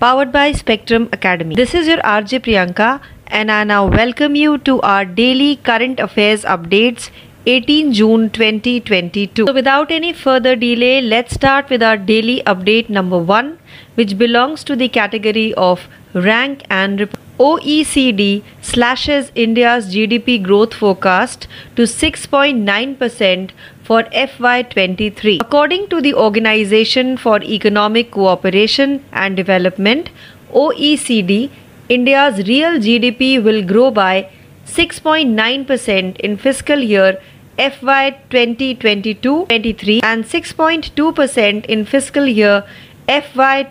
[0.00, 1.54] powered by Spectrum Academy.
[1.54, 6.42] This is your RJ Priyanka and I now welcome you to our daily current affairs
[6.42, 7.10] updates
[7.44, 9.44] 18 June 2022.
[9.46, 13.58] So without any further delay, let's start with our daily update number 1
[13.96, 17.26] which belongs to the category of rank and report.
[17.40, 23.50] OECD slashes India's GDP growth forecast to 6.9%
[23.90, 25.40] for FY23.
[25.40, 30.10] According to the Organization for Economic Cooperation and Development,
[30.52, 31.50] OECD,
[31.88, 34.28] India's real GDP will grow by
[34.64, 37.18] 6.9% in fiscal year
[37.58, 42.64] FY 2022-23 and 6.2% in fiscal year
[43.08, 43.64] FY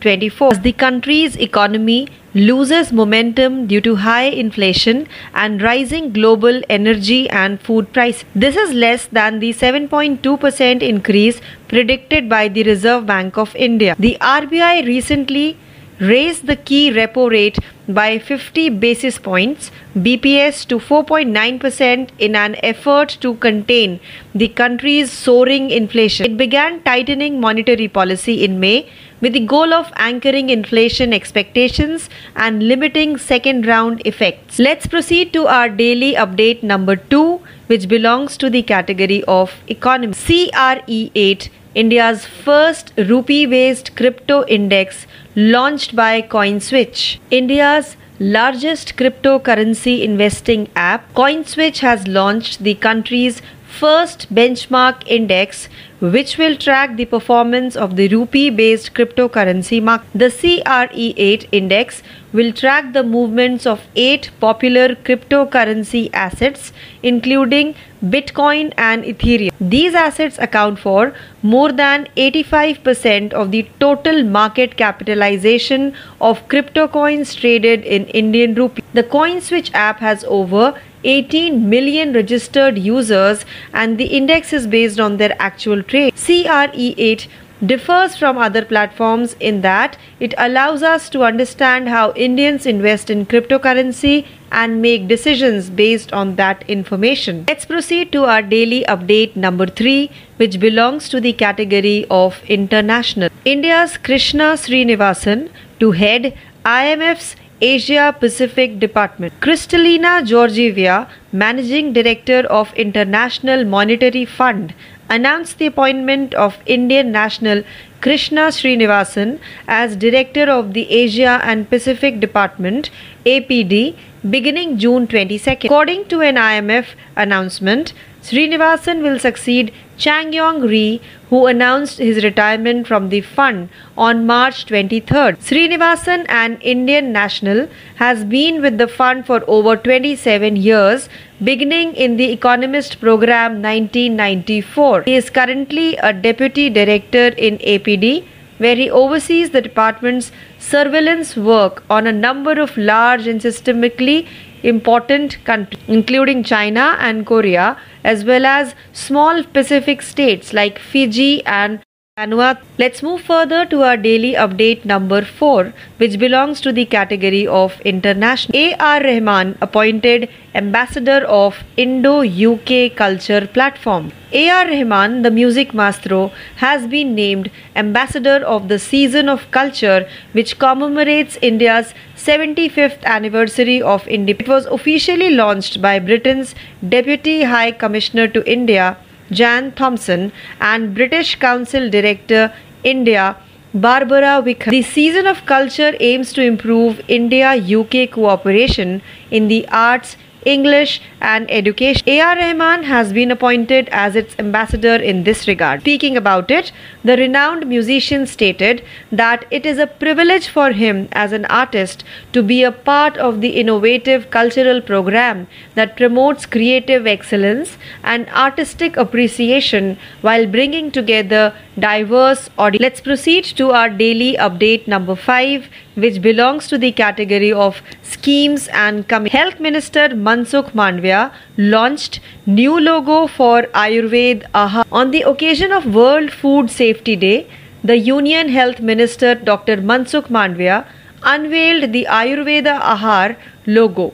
[0.00, 7.28] 2023-24 as the country's economy loses momentum due to high inflation and rising global energy
[7.30, 8.24] and food prices.
[8.34, 13.96] This is less than the 7.2% increase predicted by the Reserve Bank of India.
[13.98, 15.56] The RBI recently
[15.98, 23.16] raised the key repo rate by 50 basis points BPS to 4.9% in an effort
[23.20, 24.00] to contain
[24.34, 26.26] the country's soaring inflation.
[26.26, 28.90] It began tightening monetary policy in May
[29.20, 34.58] with the goal of anchoring inflation expectations and limiting second round effects.
[34.58, 40.12] Let's proceed to our daily update number 2 which belongs to the category of economy.
[40.12, 47.18] CRE8 India's first rupee based crypto index launched by CoinSwitch.
[47.30, 55.68] India's largest cryptocurrency investing app, CoinSwitch has launched the country's first benchmark index
[56.00, 60.06] which will track the performance of the rupee based cryptocurrency market.
[60.14, 62.02] The CRE8 index
[62.32, 69.52] will track the movements of eight popular cryptocurrency assets, including Bitcoin and Ethereum.
[69.58, 77.34] These assets account for more than 85% of the total market capitalization of crypto coins
[77.34, 78.82] traded in Indian rupee.
[78.92, 85.16] The CoinSwitch app has over 18 million registered users and the index is based on
[85.16, 86.14] their actual trade.
[86.14, 87.26] CRE8
[87.64, 93.24] differs from other platforms in that it allows us to understand how Indians invest in
[93.24, 97.44] cryptocurrency and make decisions based on that information.
[97.48, 103.30] Let's proceed to our daily update number 3 which belongs to the category of international.
[103.44, 109.32] India's Krishna Srinivasan to head IMF's Asia Pacific Department.
[109.40, 114.74] Kristalina Georgieva, Managing Director of International Monetary Fund,
[115.08, 117.62] announced the appointment of Indian national
[118.02, 122.90] Krishna Srinivasan as Director of the Asia and Pacific Department
[123.24, 123.96] APD
[124.28, 125.64] beginning June 22nd.
[125.64, 127.94] According to an IMF announcement,
[128.26, 131.00] Srinivasan will succeed Chang Yong Ri,
[131.30, 135.36] who announced his retirement from the fund on March 23rd.
[135.48, 137.68] Srinivasan, an Indian national,
[138.02, 141.08] has been with the fund for over 27 years,
[141.44, 145.02] beginning in the Economist program 1994.
[145.02, 148.24] He is currently a deputy director in APD
[148.58, 154.26] where he oversees the department's surveillance work on a number of large and systemically
[154.62, 161.80] important countries, including China and Korea, as well as small Pacific states like Fiji and
[162.18, 162.62] Vanuatu.
[162.78, 167.78] Let's move further to our daily update number 4, which belongs to the category of
[167.82, 168.56] international.
[168.56, 169.02] A.R.
[169.02, 174.12] Rahman appointed ambassador of Indo UK Culture Platform.
[174.32, 174.66] A.R.
[174.66, 181.36] Rahman, the music maestro, has been named ambassador of the Season of Culture, which commemorates
[181.42, 184.64] India's 75th anniversary of independence.
[184.64, 186.54] It was officially launched by Britain's
[186.88, 188.96] Deputy High Commissioner to India,
[189.30, 192.52] Jan Thompson, and British Council Director,
[192.84, 193.36] India,
[193.74, 194.70] Barbara Wickham.
[194.70, 200.16] The Season of Culture aims to improve India UK cooperation in the arts
[200.46, 202.02] English, and education.
[202.06, 202.36] A.R.
[202.36, 205.80] Rahman has been appointed as its ambassador in this regard.
[205.80, 206.72] Speaking about it,
[207.04, 212.42] the renowned musician stated that it is a privilege for him as an artist to
[212.42, 219.98] be a part of the innovative cultural program that promotes creative excellence and artistic appreciation
[220.20, 222.86] while bringing together diverse audiences.
[222.86, 228.68] Let's proceed to our daily update number 5 which belongs to the category of schemes
[228.68, 234.84] and com- Health Minister Mansukh Mandavia launched new logo for Ayurved AHA.
[234.92, 237.48] On the occasion of World Food Safety Day,
[237.82, 239.78] the Union Health Minister Dr.
[239.78, 240.84] Mansukh Mandavia
[241.22, 243.36] unveiled the Ayurveda Ahar
[243.66, 244.12] logo.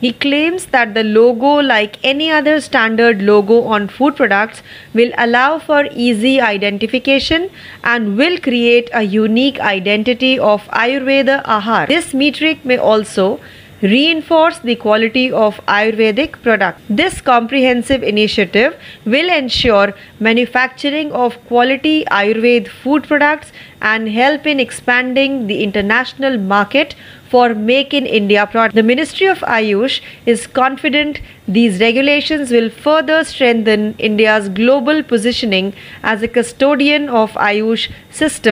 [0.00, 4.62] He claims that the logo, like any other standard logo on food products,
[4.94, 7.50] will allow for easy identification
[7.84, 11.86] and will create a unique identity of Ayurveda Ahar.
[11.88, 13.40] This metric may also
[13.82, 16.82] reinforce the quality of Ayurvedic products.
[16.88, 25.46] This comprehensive initiative will ensure manufacturing of quality Ayurved food products and help in expanding
[25.46, 26.94] the international market
[27.30, 28.74] for Make in India products.
[28.74, 35.72] The Ministry of Ayush is confident these regulations will further strengthen India's global positioning
[36.02, 38.49] as a custodian of Ayush system.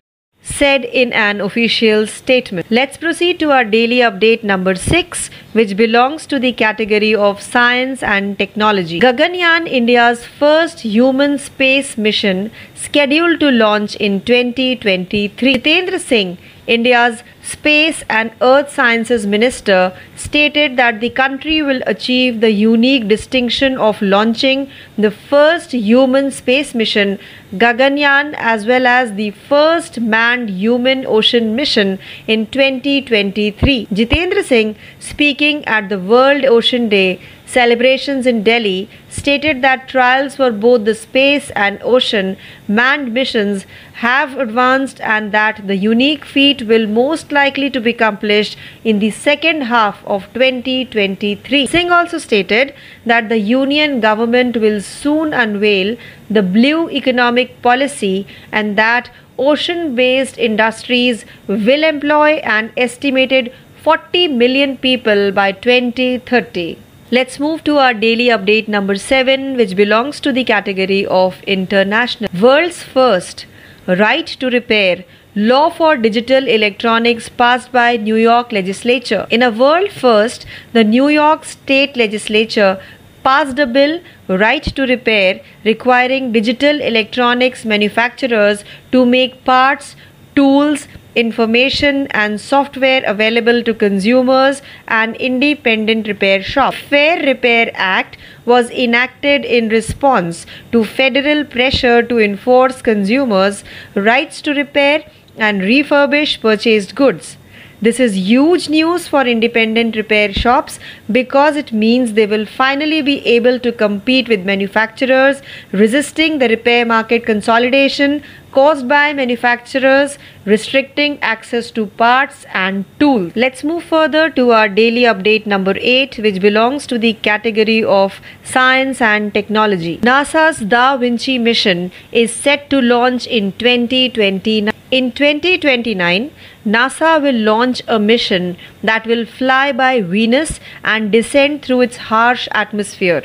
[0.59, 2.67] Said in an official statement.
[2.71, 8.03] Let's proceed to our daily update number 6, which belongs to the category of science
[8.03, 9.01] and technology.
[9.01, 15.55] Gaganyaan, India's first human space mission, scheduled to launch in 2023.
[15.55, 22.51] Jitendra Singh, India's Space and Earth Sciences Minister stated that the country will achieve the
[22.51, 27.19] unique distinction of launching the first human space mission,
[27.55, 33.87] Gaganyaan, as well as the first manned human ocean mission in 2023.
[33.87, 37.19] Jitendra Singh, speaking at the World Ocean Day,
[37.53, 42.37] celebrations in Delhi stated that trials for both the space and ocean
[42.69, 43.65] manned missions
[44.01, 49.11] have advanced and that the unique feat will most likely to be accomplished in the
[49.11, 51.67] second half of 2023.
[51.67, 52.75] Singh also stated
[53.07, 55.97] that the union government will soon unveil
[56.29, 63.51] the blue economic policy and that ocean based industries will employ an estimated
[63.83, 66.77] 40 million people by 2030.
[67.11, 72.29] Let's move to our daily update number 7, which belongs to the category of international.
[72.39, 73.47] World's first
[73.87, 79.27] right to repair law for digital electronics passed by New York legislature.
[79.31, 80.45] In a world first,
[80.75, 82.79] the New York state legislature
[83.25, 89.97] passed a bill right to repair requiring digital electronics manufacturers to make parts,
[90.39, 90.87] tools,
[91.17, 96.77] information and software available to consumers and independent repair shops.
[96.91, 103.65] Fair Repair Act was enacted in response to federal pressure to enforce consumers'
[103.97, 105.05] rights to repair
[105.37, 107.37] and refurbish purchased goods.
[107.81, 110.81] This is huge news for independent repair shops
[111.13, 116.85] because it means they will finally be able to compete with manufacturers, resisting the repair
[116.85, 123.33] market consolidation caused by manufacturers restricting access to parts and tools.
[123.37, 128.21] Let's move further to our daily update number 8, which belongs to the category of
[128.43, 129.99] science and technology.
[129.99, 134.73] NASA's Da Vinci mission is set to launch in 2029.
[134.91, 136.31] In 2029,
[136.67, 142.49] NASA will launch a mission that will fly by Venus and descend through its harsh
[142.53, 143.25] atmosphere.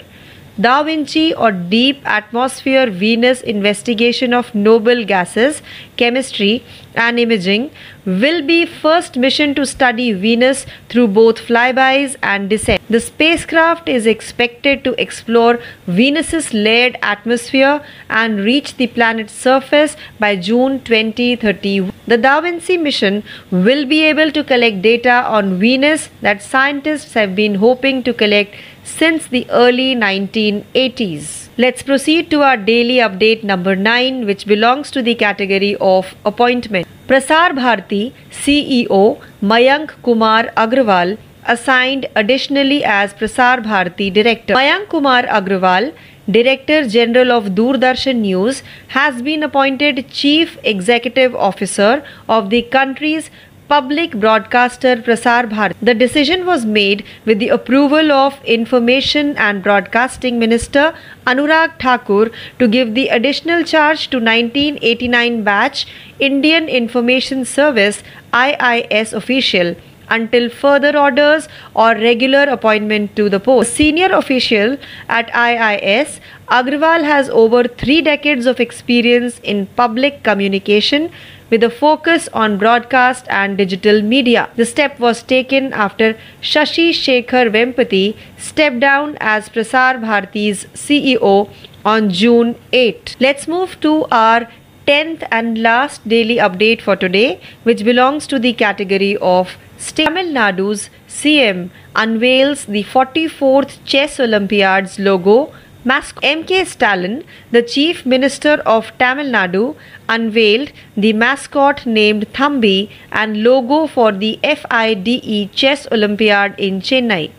[0.62, 5.64] Da Vinci or Deep Atmosphere Venus Investigation of Noble Gases,
[5.98, 7.72] Chemistry and Imaging
[8.06, 12.80] will be first mission to study Venus through both flybys and descent.
[12.88, 20.36] The spacecraft is expected to explore Venus's layered atmosphere and reach the planet's surface by
[20.36, 21.92] June 2030.
[22.06, 27.36] The Da Vinci mission will be able to collect data on Venus that scientists have
[27.36, 28.56] been hoping to collect
[29.00, 31.50] since the early 1980s.
[31.58, 36.88] Let's proceed to our daily update number 9, which belongs to the category of appointment.
[37.08, 44.54] Prasar Bharati CEO Mayank Kumar Agrawal assigned additionally as Prasar Bharati Director.
[44.54, 45.94] Mayank Kumar Agrawal
[46.30, 53.30] Director General of Doordarshan News has been appointed Chief Executive Officer of the country's
[53.68, 55.76] public broadcaster Prasar Bharati.
[55.82, 60.94] The decision was made with the approval of Information and Broadcasting Minister
[61.26, 65.88] Anurag Thakur to give the additional charge to 1989 batch
[66.20, 68.04] Indian Information Service
[68.34, 69.76] IIS official
[70.10, 73.74] until further orders or regular appointment to the post.
[73.74, 81.10] Senior official at IIS, Agrawal has over three decades of experience in public communication
[81.54, 84.50] with a focus on broadcast and digital media.
[84.56, 86.08] The step was taken after
[86.42, 91.52] Shashi Shekhar Vempati stepped down as Prasar Bharati's CEO
[91.86, 93.18] on June 8.
[93.20, 94.50] Let's move to our
[94.88, 99.56] 10th and last daily update for today, which belongs to the category of
[100.00, 105.54] Tamil Nadu's CM unveils the 44th Chess Olympiads logo
[105.86, 106.64] M.K.
[106.64, 109.76] Stalin, the Chief Minister of Tamil Nadu,
[110.08, 117.32] unveiled the mascot named Thambi and logo for the FIDE Chess Olympiad in Chennai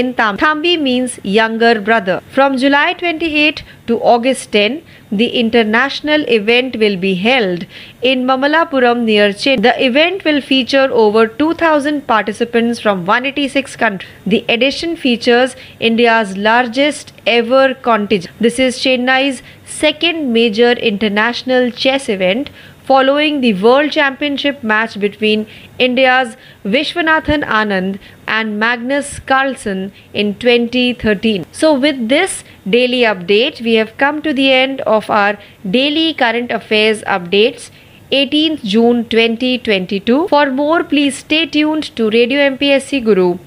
[0.00, 0.36] in Tam.
[0.36, 2.20] Thambi means younger brother.
[2.30, 7.64] From July 28 to August 10, the international event will be held
[8.02, 9.62] in Mamalapuram near Chennai.
[9.62, 14.10] The event will feature over 2000 participants from 186 countries.
[14.26, 18.34] The edition features India's largest ever contingent.
[18.38, 22.50] This is Chennai's second major international chess event
[22.86, 25.46] following the World Championship match between
[25.78, 31.46] India's Vishwanathan Anand and Magnus Carlsen in 2013.
[31.50, 35.36] So, with this daily update, we have come to the end of our
[35.78, 37.70] daily current affairs updates.
[38.12, 40.28] 18th June 2022.
[40.28, 43.38] For more, please stay tuned to Radio MPSC Guru,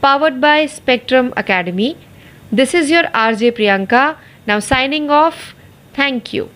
[0.00, 1.96] powered by Spectrum Academy.
[2.52, 4.16] This is your RJ Priyanka.
[4.46, 5.54] Now signing off.
[5.94, 6.48] Thank you.